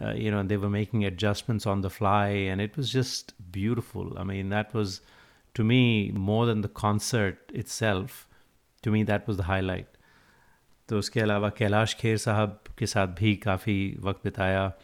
Uh, 0.00 0.12
you 0.12 0.30
know, 0.30 0.42
they 0.42 0.56
were 0.56 0.70
making 0.70 1.04
adjustments 1.04 1.66
on 1.66 1.82
the 1.82 1.90
fly, 1.90 2.28
and 2.28 2.62
it 2.62 2.76
was 2.78 2.90
just 2.90 3.34
beautiful. 3.52 4.16
I 4.16 4.24
mean, 4.24 4.48
that 4.48 4.72
was 4.72 5.02
to 5.54 5.64
me 5.64 6.10
more 6.12 6.46
than 6.46 6.62
the 6.62 6.68
concert 6.68 7.52
itself. 7.52 8.26
To 8.82 8.90
me, 8.90 9.02
that 9.02 9.26
was 9.26 9.36
the 9.36 9.44
highlight. 9.44 9.88
तो 10.88 10.98
उसके 10.98 11.20
अलावा 11.20 11.48
कैलाश 11.56 11.94
खेर 12.00 12.16
साहब 12.16 12.58
के 12.78 12.86
साथ 12.86 13.08
भी 13.16 13.34
काफ़ी 13.36 13.96
वक्त 14.00 14.24
बिताया 14.24 14.72
uh, 14.72 14.76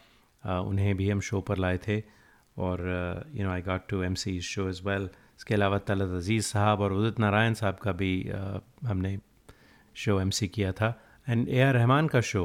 उन्हें 0.44 0.96
भी 0.98 1.10
हम 1.10 1.20
शो 1.30 1.42
पर 1.50 1.58
लाए 1.58 1.78
थे 1.88 2.00
और 2.58 2.82
you 3.36 3.44
know 3.44 3.50
I 3.52 3.62
got 3.62 3.88
to 3.90 4.02
M 4.04 4.14
C 4.22 4.40
show 4.42 4.68
is 4.70 4.82
well 4.86 5.10
इसके 5.38 5.54
अलावा 5.54 5.78
तलत 5.90 6.16
अज़ीज़ 6.16 6.46
साहब 6.46 6.82
और 6.82 6.94
उदित 6.94 7.20
नारायण 7.20 7.54
साहब 7.54 7.76
का 7.84 7.92
भी 7.92 8.12
uh, 8.24 8.60
हमने 8.88 9.18
शो 9.96 10.20
एम 10.22 10.30
सी 10.30 10.48
किया 10.48 10.72
था. 10.72 10.94
एंड 11.30 11.50
ए 11.50 11.62
आर 11.62 11.74
रहमान 11.74 12.08
का 12.08 12.22
show 12.22 12.44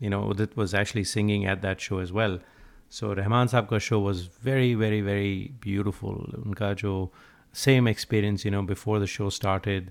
you 0.00 0.10
know 0.10 0.22
Udit 0.30 0.58
was 0.58 0.76
actually 0.76 1.04
singing 1.04 1.44
at 1.44 1.60
that 1.62 1.80
show 1.80 2.00
as 2.02 2.12
well 2.12 2.40
so 2.90 3.12
Rahman 3.12 3.46
साहब 3.46 3.66
का 3.66 3.78
show 3.90 4.00
was 4.00 4.28
very 4.44 4.74
very 4.74 5.00
very 5.02 5.58
beautiful 5.62 6.42
उनका 6.42 6.72
जो 6.82 6.94
same 7.54 7.88
experience 7.88 8.46
you 8.46 8.52
know 8.52 8.62
before 8.62 9.02
the 9.02 9.06
show 9.18 9.30
started 9.38 9.90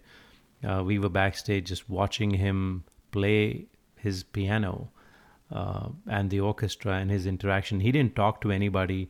we 0.61 0.97
were 0.97 1.09
back 1.21 1.37
stage 1.37 1.71
just 1.71 1.89
watching 1.89 2.35
him 2.35 2.83
play 3.11 3.67
his 3.97 4.23
piano. 4.23 4.73
uh, 5.50 5.88
and 6.08 6.30
the 6.30 6.40
orchestra 6.40 6.94
and 6.94 7.10
his 7.10 7.26
interaction. 7.26 7.80
He 7.80 7.92
didn't 7.92 8.16
talk 8.16 8.40
to 8.42 8.50
anybody. 8.50 9.08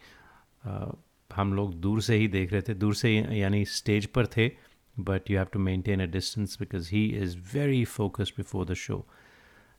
Uh, 0.64 0.92
हम 1.34 1.52
लोग 1.54 1.74
दूर 1.80 2.00
से 2.02 2.16
ही 2.16 2.28
देख 2.28 2.52
रहे 2.52 2.62
थे 2.62 2.74
दूर 2.74 2.94
से 2.94 3.10
यानी 3.38 3.64
स्टेज 3.64 4.06
पर 4.06 4.26
थे 4.26 4.50
but 4.98 5.30
you 5.30 5.38
have 5.38 5.50
to 5.50 5.58
maintain 5.58 6.00
a 6.00 6.06
distance 6.06 6.56
because 6.56 6.88
he 6.88 7.14
is 7.14 7.34
very 7.34 7.84
focused 7.84 8.36
before 8.36 8.64
the 8.64 8.74
show. 8.74 9.04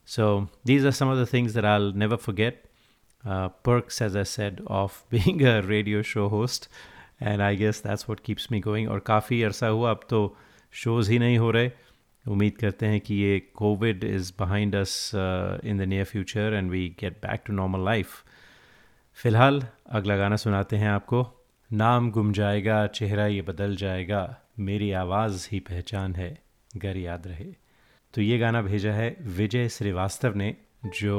So 0.06 0.48
these 0.66 0.86
are 0.86 0.92
some 0.92 1.10
of 1.10 1.18
the 1.18 1.26
things 1.26 1.54
that 1.54 1.66
I'll 1.66 1.92
never 1.92 2.18
forget. 2.18 2.66
Uh, 3.26 3.50
perks, 3.50 4.02
as 4.02 4.16
I 4.16 4.24
said, 4.24 4.62
of 4.66 5.04
being 5.10 5.46
a 5.46 5.62
radio 5.62 6.02
show 6.02 6.30
host, 6.30 6.68
and 7.20 7.44
I 7.44 7.56
guess 7.56 7.80
that's 7.80 8.08
what 8.08 8.24
keeps 8.24 8.50
me 8.50 8.60
going. 8.60 8.88
और 8.88 9.00
काफ़ी 9.00 9.44
अरसा 9.44 9.68
हुआ 9.68 9.92
अब 9.92 10.00
तो 10.10 10.36
shows 10.84 11.10
ही 11.10 11.20
नहीं 11.20 11.38
हो 11.38 11.52
रहे 11.52 11.72
उम्मीद 12.27 12.57
करते 12.57 12.87
हैं 12.87 13.01
कि 13.01 13.15
ये 13.15 13.39
Covid 13.55 14.05
is 14.05 14.33
behind 14.39 14.75
us 14.77 15.11
in 15.15 15.79
the 15.79 15.83
near 15.83 16.05
future 16.05 16.55
and 16.55 16.71
we 16.71 16.89
get 17.01 17.17
back 17.17 17.43
to 17.47 17.53
normal 17.53 17.85
life 17.85 18.09
फ़िलहाल 19.19 19.63
अगला 19.91 20.17
गाना 20.17 20.37
सुनाते 20.37 20.77
हैं 20.77 20.89
आपको। 20.89 21.23
नाम 21.71 22.11
गुम 22.11 22.33
जाएगा, 22.33 22.87
चेहरा 22.87 23.27
ये 23.27 23.43
बदल 23.43 23.77
जाएगा, 23.77 24.23
मेरी 24.59 24.91
आवाज़ 24.93 25.49
ही 25.53 25.61
पहचान 25.61 26.15
है, 26.15 26.39
घर 26.77 26.97
याद 26.97 27.27
रहे। 27.27 27.47
तो 28.15 28.23
ये 28.23 28.39
गाना 28.39 28.63
भेजा 28.63 28.93
है 28.93 29.17
विजय 29.37 29.69
श्रीवास्तव 29.69 30.35
ने, 30.35 30.55
जो 30.87 31.17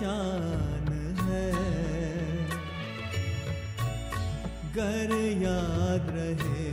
पहचान 0.00 1.16
है। 1.20 1.52
गर 4.74 5.12
याद 5.42 6.06
रहे। 6.10 6.70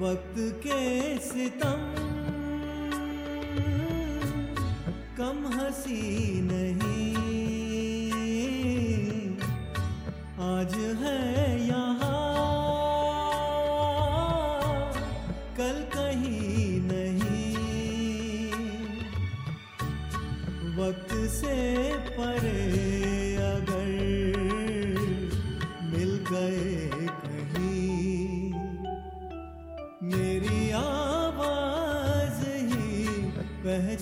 वक्त 0.00 0.34
के 0.38 1.18
सितम 1.18 1.94
कम 5.18 5.46
हँसी 5.54 6.02
नहीं। 6.42 6.87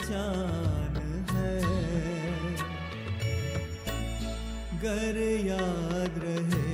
पहचान 0.07 1.27
है। 1.31 1.61
गर 4.81 5.19
याद 5.47 6.13
रहे। 6.25 6.66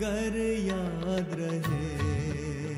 गर 0.00 0.36
याद 0.66 1.26
रहे। 1.38 2.77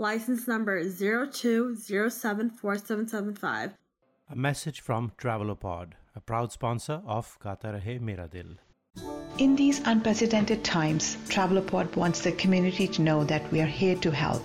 License 0.00 0.46
number 0.46 0.84
02074775. 0.84 3.72
A 4.30 4.36
message 4.36 4.80
from 4.80 5.10
Travelopod, 5.18 5.94
a 6.14 6.20
proud 6.20 6.52
sponsor 6.52 7.02
of 7.04 7.36
Gata 7.42 7.72
Rahe 7.72 8.00
Mera 8.00 8.28
Dil. 8.28 8.54
In 9.38 9.56
these 9.56 9.80
unprecedented 9.84 10.62
times, 10.62 11.16
Travelopod 11.28 11.96
wants 11.96 12.20
the 12.20 12.30
community 12.30 12.86
to 12.86 13.02
know 13.02 13.24
that 13.24 13.50
we 13.50 13.60
are 13.60 13.66
here 13.66 13.96
to 13.96 14.12
help. 14.12 14.44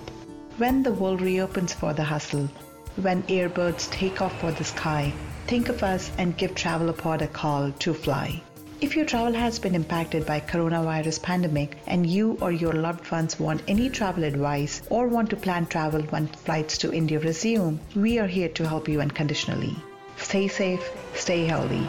When 0.57 0.81
the 0.81 0.93
world 0.93 1.21
reopens 1.21 1.71
for 1.71 1.93
the 1.93 2.03
hustle, 2.03 2.49
when 2.95 3.21
airbirds 3.23 3.91
take 3.91 4.23
off 4.23 4.33
for 4.41 4.51
the 4.51 4.63
sky, 4.63 5.13
think 5.45 5.69
of 5.69 5.83
us 5.83 6.09
and 6.17 6.35
give 6.35 6.55
Travelopod 6.55 7.21
a 7.21 7.27
call 7.27 7.71
to 7.73 7.93
fly. 7.93 8.41
If 8.83 8.97
your 8.97 9.05
travel 9.05 9.31
has 9.31 9.59
been 9.59 9.75
impacted 9.75 10.25
by 10.25 10.41
coronavirus 10.41 11.21
pandemic 11.21 11.77
and 11.87 12.05
you 12.05 12.37
or 12.41 12.51
your 12.51 12.73
loved 12.73 13.09
ones 13.09 13.39
want 13.39 13.61
any 13.65 13.89
travel 13.89 14.25
advice 14.25 14.81
or 14.89 15.07
want 15.07 15.29
to 15.29 15.37
plan 15.37 15.67
travel 15.67 16.01
when 16.01 16.27
flights 16.27 16.79
to 16.79 16.91
India 16.91 17.17
resume, 17.17 17.79
we 17.95 18.19
are 18.19 18.27
here 18.27 18.49
to 18.49 18.67
help 18.67 18.89
you 18.89 18.99
unconditionally. 18.99 19.73
Stay 20.17 20.49
safe, 20.49 20.91
stay 21.13 21.45
healthy. 21.45 21.87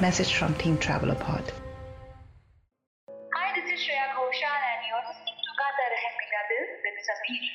Message 0.00 0.34
from 0.34 0.54
Team 0.54 0.78
Travelopod. 0.78 1.42
Hi, 3.34 3.48
this 3.56 3.66
is 3.74 3.80
Shreya 3.84 4.06
Ghoshal 4.14 4.60
and 4.70 4.80
you're 4.86 5.06
listening 5.10 5.38
to 5.42 5.52
Gata 5.58 5.86
Rahe 5.94 6.10
Mera 6.20 6.42
Dil 6.52 6.66
with 6.84 6.98
Sameer. 7.08 7.46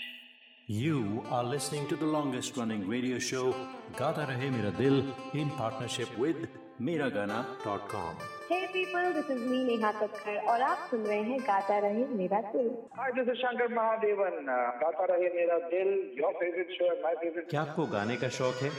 You 0.67 1.23
are 1.29 1.45
listening 1.45 1.87
to 1.87 1.95
the 1.95 2.05
longest 2.17 2.57
running 2.57 2.85
radio 2.85 3.17
show 3.17 3.55
Gata 3.95 4.27
Rahe 4.27 4.51
Mera 4.51 4.71
Dil 4.71 5.05
in 5.33 5.49
partnership 5.51 6.17
with 6.17 6.49
Miragana.com. 6.81 8.17
Hey 8.47 8.67
people, 8.73 9.13
this 9.13 9.29
is 9.29 9.41
me 9.49 9.63
Neha 9.67 9.93
Kakkar 9.97 10.35
और 10.51 10.61
आप 10.61 10.87
सुन 10.89 11.03
रहे 11.05 11.21
हैं 11.23 11.39
गाता 11.39 11.77
रहे 11.79 12.05
मेरा 12.17 12.41
दिल। 12.41 12.67
Hi, 12.97 13.07
this 13.17 13.29
is 13.33 13.37
Shankar 13.41 13.67
Mahadevan. 13.77 14.35
Uh, 14.55 14.57
Gata 14.81 15.05
Rahe 15.11 15.29
Mera 15.35 15.59
Dil, 15.71 15.91
your 16.17 16.31
favorite 16.39 16.73
show 16.77 16.89
my 17.05 17.13
favorite. 17.21 17.49
क्या 17.49 17.61
आपको 17.61 17.85
गाने 17.85 18.15
का 18.15 18.29
शौक 18.29 18.55
है? 18.55 18.69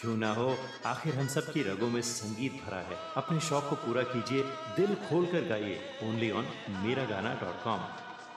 क्यों 0.00 0.16
ना 0.16 0.32
हो 0.34 0.56
आखिर 0.86 1.14
हम 1.14 1.26
सब 1.26 1.52
की 1.52 1.62
रगों 1.62 1.90
में 1.90 2.00
संगीत 2.02 2.52
भरा 2.52 2.78
है। 2.78 2.96
अपने 3.16 3.40
शौक 3.40 3.68
को 3.70 3.76
पूरा 3.76 4.02
कीजिए 4.02 4.42
दिल 4.76 4.94
खोल 4.94 5.26
कर 5.26 5.48
गाइए 5.48 5.78
ओनली 6.08 6.30
ऑन 6.30 6.46
मेरा 6.86 7.04
गाना 7.04 7.34
डॉट 7.34 7.62
कॉम। 7.64 7.80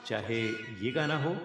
चाहे 0.06 0.42
ये 0.84 0.92
गाना 0.92 1.18
हो। 1.24 1.36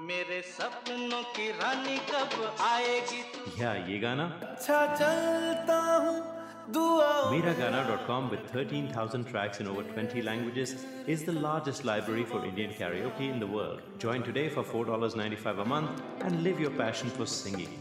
मेरे 0.00 0.42
सपनों 0.42 1.22
की 1.22 1.50
रानी 1.50 1.98
कब 2.12 2.56
आएगी? 2.60 3.24
या 3.62 3.74
ये 3.74 3.98
गाना। 3.98 4.24
अच्छा 4.42 4.86
चलता 4.96 5.80
हूँ। 5.96 6.31
Miragana.com 6.74 8.30
with 8.30 8.40
13,000 8.50 9.24
tracks 9.26 9.60
in 9.60 9.66
over 9.66 9.82
20 9.82 10.22
languages 10.22 10.84
is 11.06 11.24
the 11.24 11.32
largest 11.32 11.84
library 11.84 12.24
for 12.24 12.44
Indian 12.44 12.70
karaoke 12.70 13.28
in 13.30 13.38
the 13.38 13.46
world. 13.46 13.80
Join 13.98 14.22
today 14.22 14.48
for 14.48 14.62
$4.95 14.64 15.60
a 15.60 15.64
month 15.64 16.02
and 16.22 16.42
live 16.42 16.60
your 16.60 16.70
passion 16.70 17.10
for 17.10 17.26
singing. 17.26 17.72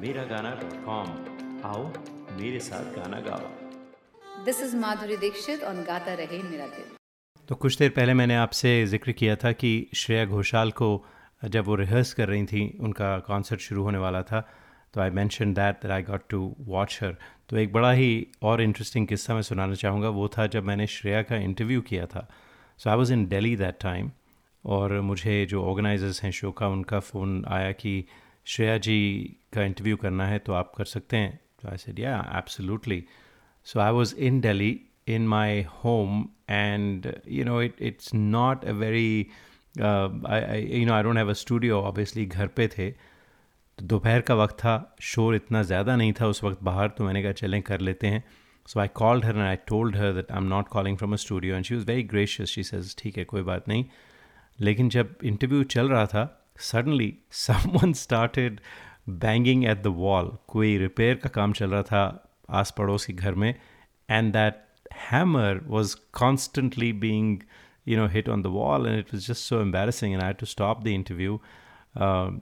Miragana.com. 0.00 1.08
आओ 1.64 1.84
मेरे 2.40 2.58
साथ 2.60 2.94
गाना 2.96 3.20
गाओ 3.28 3.46
This 4.46 4.60
is 4.66 4.74
Madhuri 4.82 5.16
Dixit 5.20 5.62
on 5.70 5.82
Gata 5.84 6.16
Rahe 6.20 6.42
Mera 6.50 6.68
Dil. 6.74 6.92
तो 7.48 7.54
कुछ 7.54 7.78
देर 7.78 7.90
पहले 7.96 8.14
मैंने 8.14 8.36
आपसे 8.36 8.70
ज़िक्र 8.86 9.12
किया 9.20 9.36
था 9.44 9.52
कि 9.62 9.70
श्रेया 9.94 10.24
घोषाल 10.26 10.70
को 10.80 10.88
जब 11.44 11.64
वो 11.64 11.74
रिहर्स 11.82 12.12
कर 12.14 12.28
रही 12.28 12.44
थी 12.52 12.62
उनका 12.88 13.18
कॉन्सर्ट 13.26 13.60
शुरू 13.60 13.82
होने 13.82 13.98
वाला 13.98 14.22
था 14.30 14.46
तो 14.96 15.00
I 15.00 15.10
mention 15.10 15.52
that 15.54 15.74
that 15.82 15.90
I 15.92 16.02
got 16.02 16.22
to 16.28 16.38
watch 16.66 16.98
her 17.02 17.16
तो 17.48 17.56
एक 17.56 17.72
बड़ा 17.72 17.90
ही 17.92 18.26
और 18.42 18.62
इंटरेस्टिंग 18.62 19.06
किस्सा 19.06 19.34
मैं 19.34 19.42
सुनाना 19.42 19.74
चाहूँगा। 19.74 20.08
वो 20.08 20.28
था 20.28 20.46
जब 20.46 20.64
मैंने 20.64 20.86
श्रेया 20.86 21.22
का 21.22 21.36
इंटरव्यू 21.36 21.80
किया 21.80 22.06
था। 22.06 22.28
So 22.78 22.90
I 22.90 22.96
was 22.96 23.12
in 23.12 23.26
Delhi 23.28 23.56
that 23.56 23.78
time 23.80 24.10
और 24.64 25.00
मुझे 25.00 25.46
जो 25.46 25.62
ऑर्गेनाइजर्स 25.64 26.22
हैं 26.22 26.30
शो 26.30 26.50
का 26.52 26.68
उनका 26.68 27.00
फ़ोन 27.00 27.44
आया 27.48 27.72
कि 27.72 28.04
श्रेया 28.46 28.78
जी 28.78 28.98
का 29.52 29.62
इंटरव्यू 29.62 29.96
करना 29.96 30.26
है 30.26 30.38
तो 30.38 30.52
आप 30.52 30.72
कर 30.78 30.84
सकते 30.84 31.16
हैं? 31.16 31.40
तो 31.62 31.68
I 31.68 31.76
said 31.76 31.98
yeah 31.98 32.18
absolutely 32.38 33.04
in 34.28 34.40
delhi 34.40 34.72
in 35.06 35.28
my 35.28 35.66
home 35.82 36.16
and 36.48 37.06
you 37.36 37.44
know 37.44 37.58
it, 37.58 37.74
it's 37.80 38.14
not 38.14 38.64
a 38.64 38.74
very 38.74 39.30
uh, 39.80 40.08
I, 40.24 40.38
I 40.38 40.56
you 40.80 40.86
know 40.86 40.94
i 40.94 41.02
don't 41.02 41.20
have 41.22 41.32
a 41.34 41.38
studio 41.42 41.80
obviously 41.90 42.26
घर 42.26 42.46
पे 42.46 42.68
थे। 42.68 43.15
तो 43.78 43.84
दोपहर 43.86 44.20
का 44.20 44.34
वक्त 44.34 44.54
था 44.58 44.96
शोर 45.02 45.34
इतना 45.36 45.62
ज़्यादा 45.62 45.96
नहीं 45.96 46.12
था 46.20 46.26
उस 46.26 46.42
वक्त 46.44 46.62
बाहर 46.62 46.88
तो 46.88 47.04
मैंने 47.04 47.22
कहा 47.22 47.32
चलें 47.32 47.60
कर 47.62 47.80
लेते 47.80 48.06
हैं। 48.06 48.22
So 48.68 48.80
I 48.80 48.88
called 48.94 49.24
her 49.24 49.36
and 49.36 49.44
I 49.44 49.56
told 49.66 49.96
her 49.96 50.12
that 50.12 50.30
I 50.32 50.38
am 50.38 50.44
not 50.44 50.68
calling 50.68 50.96
from 50.98 51.12
a 51.12 51.16
studio 51.16 51.56
and 51.56 51.64
she 51.64 51.74
was 51.74 51.86
very 51.86 52.02
gracious 52.02 52.48
she 52.48 52.62
says 52.64 52.94
ठीक 52.98 53.18
है 53.18 53.24
कोई 53.24 53.42
बात 53.42 53.68
नहीं। 53.68 53.84
लेकिन 54.60 54.88
जब 54.88 55.14
इंटरव्यू 55.24 55.62
चल 55.74 55.88
रहा 55.88 56.06
था 56.06 56.24
suddenly 56.60 57.12
someone 57.30 57.92
started 57.92 58.60
banging 59.08 59.64
at 59.64 59.82
the 59.82 59.94
wall 59.96 60.32
कोई 60.48 60.76
रिपेयर 60.78 61.14
का 61.14 61.28
काम 61.28 61.52
चल 61.52 61.70
रहा 61.70 61.82
था 61.82 62.04
आस 62.60 62.74
पड़ोस 62.78 63.06
के 63.06 63.12
घर 63.12 63.34
में 63.34 63.54
and 64.10 64.32
that 64.32 64.64
hammer 65.10 65.60
was 65.66 65.96
constantly 66.12 66.92
being 67.06 67.38
you 67.88 67.96
know 67.96 68.08
hit 68.08 68.28
on 68.28 68.42
the 68.42 68.56
wall 68.58 69.04
was 69.12 69.30
just 69.30 69.46
so 69.50 69.60
embarrassing 69.60 70.14
and 70.14 70.22
i 70.22 70.26
had 70.26 70.38
to 70.38 70.52
stop 70.52 70.84
the 70.84 70.94
interview 70.94 71.38
um, 71.94 72.40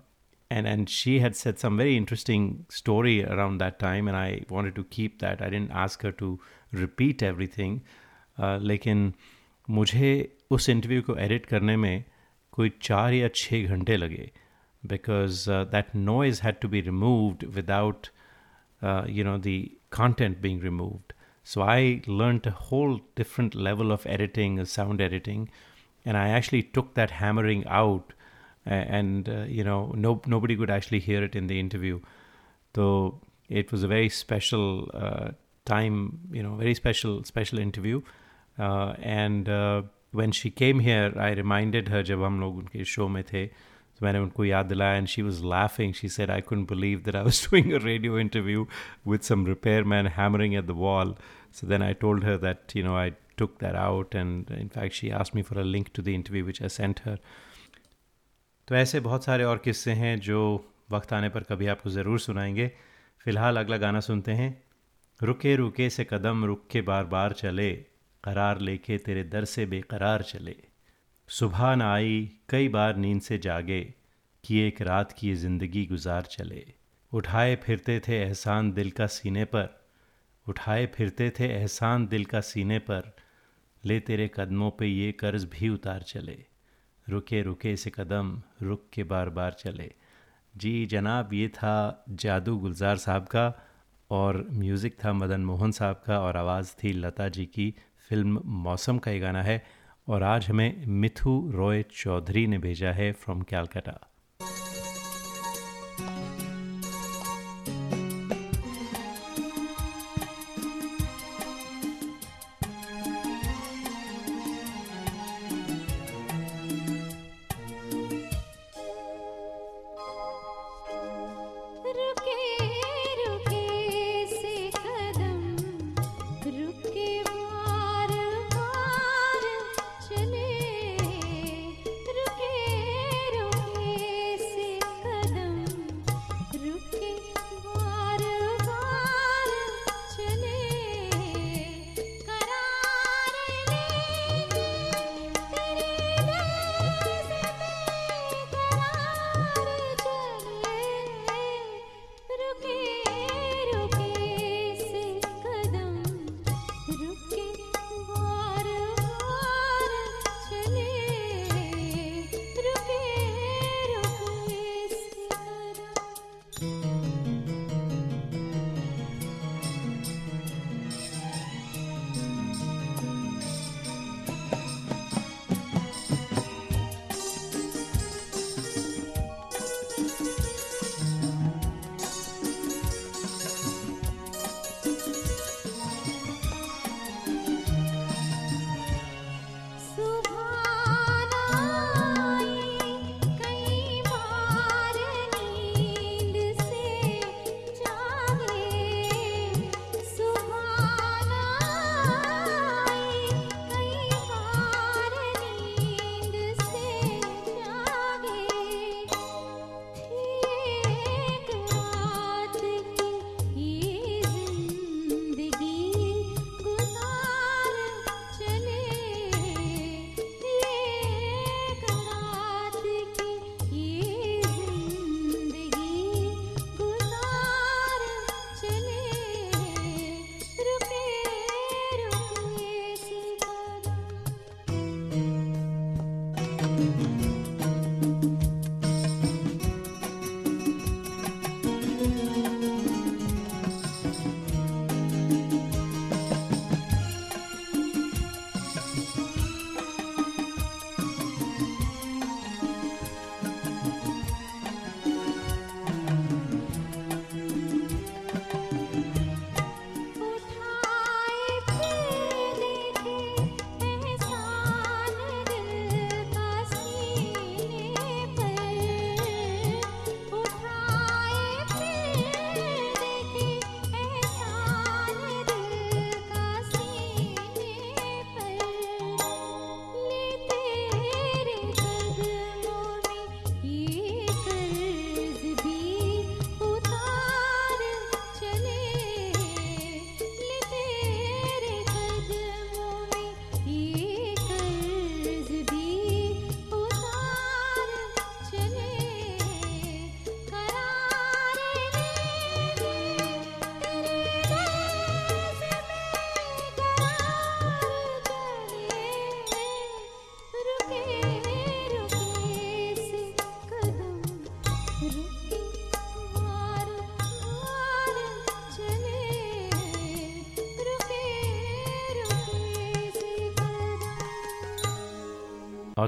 and 0.51 0.67
and 0.67 0.89
she 0.89 1.19
had 1.19 1.35
said 1.35 1.59
some 1.59 1.77
very 1.77 1.95
interesting 1.97 2.65
story 2.69 3.23
around 3.23 3.59
that 3.59 3.79
time 3.79 4.07
and 4.07 4.17
i 4.17 4.41
wanted 4.49 4.75
to 4.75 4.83
keep 4.83 5.19
that 5.19 5.41
i 5.41 5.49
didn't 5.49 5.71
ask 5.71 6.01
her 6.01 6.11
to 6.11 6.39
repeat 6.71 7.23
everything 7.31 7.81
uh, 8.39 8.57
लेकिन 8.61 9.13
मुझे 9.69 10.37
उस 10.51 10.69
interview 10.69 11.01
को 11.01 11.15
edit 11.15 11.45
करने 11.45 11.75
में 11.77 12.03
कोई 12.51 12.71
चार 12.81 13.13
या 13.13 13.27
छः 13.35 13.67
घंटे 13.67 13.97
लगे 13.97 14.31
because 14.85 15.45
that 15.49 15.95
noise 15.95 16.41
had 16.43 16.59
to 16.61 16.67
be 16.67 16.81
removed 16.81 17.43
without 17.55 18.07
you 18.81 19.23
know 19.23 19.37
the 19.37 19.71
content 19.91 20.41
being 20.41 20.59
removed 20.65 21.13
so 21.43 21.61
i 21.61 22.01
learned 22.07 22.45
a 22.47 22.51
whole 22.51 23.01
different 23.15 23.55
level 23.55 23.91
of 23.91 24.05
editing 24.05 24.59
uh, 24.59 24.65
sound 24.65 25.01
editing 25.01 25.49
and 26.05 26.17
i 26.17 26.29
actually 26.29 26.61
took 26.77 26.93
that 26.93 27.11
hammering 27.11 27.65
out 27.67 28.12
a- 28.12 28.12
and 28.65 29.29
uh, 29.29 29.45
you 29.47 29.63
know 29.63 29.93
no 29.95 30.21
nobody 30.25 30.55
could 30.55 30.69
actually 30.69 30.99
hear 30.99 31.23
it 31.23 31.35
in 31.35 31.47
the 31.47 31.59
interview 31.59 31.99
so 32.75 33.19
it 33.49 33.71
was 33.71 33.83
a 33.83 33.87
very 33.87 34.09
special 34.09 34.89
uh, 34.93 35.29
time 35.65 36.19
you 36.31 36.43
know 36.43 36.55
very 36.55 36.73
special 36.73 37.23
special 37.23 37.59
interview 37.59 38.01
uh, 38.59 38.93
and 39.01 39.49
uh, 39.49 39.81
when 40.11 40.31
she 40.31 40.49
came 40.49 40.79
here 40.79 41.13
i 41.17 41.31
reminded 41.31 41.89
her 41.89 42.03
जब 42.03 42.23
हम 42.23 42.39
लोग 42.41 42.57
उनके 42.57 42.85
show 42.85 43.07
में 43.07 43.23
थे 43.23 43.45
तो 43.99 44.05
मैंने 44.05 44.19
उनको 44.19 44.45
याद 44.45 44.65
दिलाया 44.65 44.97
and 44.97 45.07
she 45.07 45.21
was 45.21 45.43
laughing 45.53 45.93
she 45.93 46.09
said 46.09 46.31
I 46.31 46.41
couldn't 46.49 46.69
believe 46.71 47.03
that 47.07 47.15
I 47.21 47.23
was 47.29 47.41
doing 47.47 47.73
a 47.77 47.79
radio 47.85 48.19
interview 48.19 48.65
with 49.13 49.25
some 49.29 49.43
repairman 49.49 50.11
hammering 50.17 50.55
at 50.61 50.69
the 50.71 50.77
wall. 50.83 51.13
So 51.59 51.67
then 51.71 51.83
I 51.87 51.93
told 52.03 52.23
her 52.29 52.37
that, 52.45 52.75
you 52.79 52.83
know, 52.87 52.95
I 53.01 53.11
took 53.41 53.57
that 53.63 53.75
out 53.81 54.15
and 54.21 54.53
in 54.59 54.69
fact 54.69 54.99
she 55.01 55.11
asked 55.19 55.35
me 55.39 55.43
for 55.49 55.59
a 55.59 55.67
link 55.75 55.91
to 55.99 56.05
the 56.07 56.15
interview 56.19 56.45
which 56.51 56.61
I 56.61 56.71
sent 56.75 57.03
her. 57.07 57.17
तो 58.68 58.74
ऐसे 58.74 59.00
बहुत 59.00 59.24
सारे 59.24 59.44
और 59.44 59.58
किस्से 59.58 59.92
हैं 59.92 60.20
जो 60.20 60.70
वक्त 60.90 61.12
आने 61.12 61.28
पर 61.28 61.42
कभी 61.42 61.66
आपको 61.66 61.90
ज़रूर 61.90 62.20
सुनाएँगे। 62.20 62.72
फ़िलहाल 63.20 63.56
अगला 63.56 63.76
गाना 63.76 64.00
सुनते 64.00 64.32
हैं। 64.32 64.62
रुके 65.22 65.56
रुके 65.56 65.90
से 65.90 66.04
कदम 66.04 66.44
रुक 66.44 66.68
के 66.70 66.80
बार 66.80 67.04
बार 67.04 67.32
चले, 67.32 67.72
करार 68.24 68.60
लेके 68.60 68.98
तेरे 68.98 69.24
दर 69.24 69.44
से 69.44 69.66
बेकरार 69.66 70.22
चले। 70.22 70.56
सुबह 71.28 71.74
न 71.74 71.82
आई, 71.82 72.30
कई 72.48 72.68
बार 72.68 72.96
नींद 72.96 73.20
से 73.20 73.38
जागे, 73.38 73.94
कि 74.44 74.58
एक 74.58 74.82
रात 74.82 75.12
की 75.12 75.28
ये 75.28 75.34
ज़िंदगी 75.34 75.86
गुजार 75.86 76.22
चले। 76.22 76.66
उठाए 77.12 77.56
फिरते 77.56 78.00
थे 78.08 78.22
एहसान 78.22 78.72
दिल 78.72 78.90
का 78.90 79.06
सीने 79.06 79.44
पर, 79.44 79.84
उठाए 80.48 80.86
फिरते 80.86 81.30
थे 81.30 81.44
एहसान 81.48 82.06
दिल 82.06 82.24
का 82.24 82.40
सीने 82.40 82.78
पर, 82.78 83.16
ले 83.84 84.00
तेरे 84.00 84.30
कदमों 84.34 84.70
पे 84.70 84.86
ये 84.86 85.12
कर्ज 85.12 85.44
भी 85.44 85.68
उतार 85.68 86.02
चले। 86.02 86.53
रुके 87.08 87.42
रुके 87.42 87.76
से 87.76 87.90
कदम, 87.90 88.42
रुक 88.62 88.84
के 88.92 89.04
बार 89.04 89.30
बार 89.30 89.52
चले। 89.52 89.90
जी 90.54 90.86
जनाब, 90.86 91.32
ये 91.32 91.48
था 91.48 92.04
जादू 92.10 92.56
गुलजार 92.56 92.96
साहब 92.96 93.24
का 93.26 93.52
और 94.10 94.46
म्यूज़िक 94.50 94.96
था 95.04 95.12
मदन 95.12 95.40
मोहन 95.40 95.72
साहब 95.72 96.02
का 96.06 96.20
और 96.20 96.36
आवाज़ 96.36 96.74
थी 96.74 96.92
लता 96.92 97.28
जी 97.28 97.46
की 97.46 97.74
फ़िल्म 98.08 98.42
मौसम 98.44 98.98
का 98.98 99.10
ये 99.10 99.20
गाना 99.20 99.42
है 99.42 99.62
और 100.08 100.22
आज 100.22 100.48
हमें 100.48 100.86
मिथु 100.86 101.50
रॉय 101.54 101.82
चौधरी 101.82 102.46
ने 102.46 102.58
भेजा 102.58 102.92
है 102.92 103.12
फ्रॉम 103.12 103.42
कैलकाटा। 103.42 103.98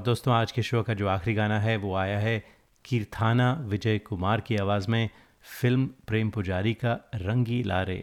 दोस्तों, 0.06 0.34
आज 0.34 0.52
के 0.52 0.62
शो 0.62 0.82
का 0.82 0.94
जो 0.94 1.06
आखिरी 1.08 1.34
गाना 1.34 1.58
है, 1.60 1.76
वो 1.76 1.94
आया 1.94 2.18
है 2.18 2.42
कीर्थाना 2.84 3.52
विजय 3.62 3.98
कुमार 3.98 4.40
की 4.40 4.56
आवाज़ 4.56 4.86
में, 4.90 5.08
फ़िल्म 5.60 5.86
प्रेम 6.06 6.30
पुजारी 6.30 6.74
का 6.74 6.92
रंगी 7.14 7.62
लारे। 7.62 7.98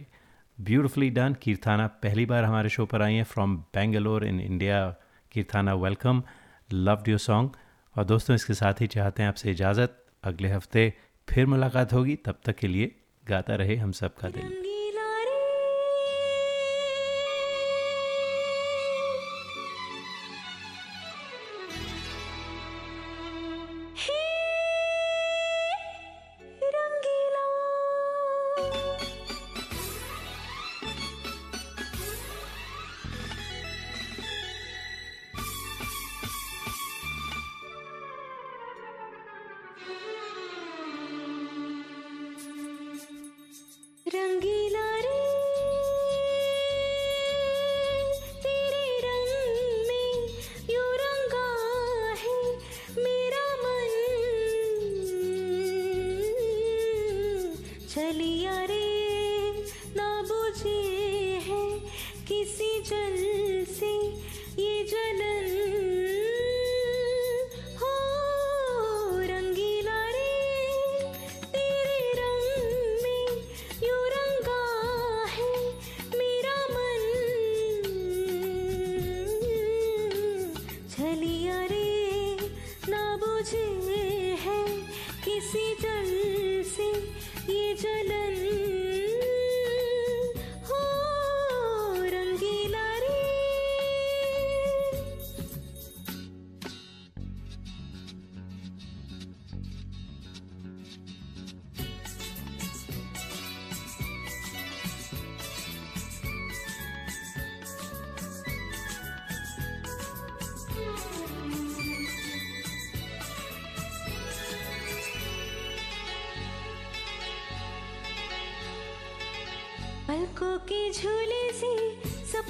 ब्यूटिफुली 0.57 1.09
डन 1.09 1.35
कीर्थाना 1.41 1.85
पहली 2.03 2.25
बार 2.25 2.43
हमारे 2.43 2.69
शो 2.69 2.85
पर 2.85 3.01
आई 3.01 3.13
हैं 3.13 3.23
from 3.23 3.55
Bangalore 3.75 4.25
in 4.25 4.39
India 4.41 4.83
Keerthana 5.31 5.73
welcome 5.75 6.21
loved 6.69 7.07
your 7.09 7.19
song 7.19 7.55
और 7.95 8.03
दोस्तों, 8.03 8.35
इसके 8.35 8.53
साथ 8.53 8.81
ही 8.81 8.87
चाहते 8.89 9.23
हैं 9.23 9.29
आपसे 9.29 9.51
इजाज़त, 9.51 9.97
अगले 10.23 10.49
हफ़्ते 10.49 10.93
फिर 11.27 11.45
मुलाकात 11.45 11.93
होगी, 11.93 12.15
तब 12.15 12.41
तक 12.45 12.55
के 12.55 12.67
लिए 12.67 12.95
गाता 13.23 13.55
रहे 13.55 13.75
हम 13.75 13.91
सब 13.93 14.15
का 14.15 14.29
दिल 14.29 14.72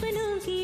सपनों 0.04 0.38
की 0.40 0.63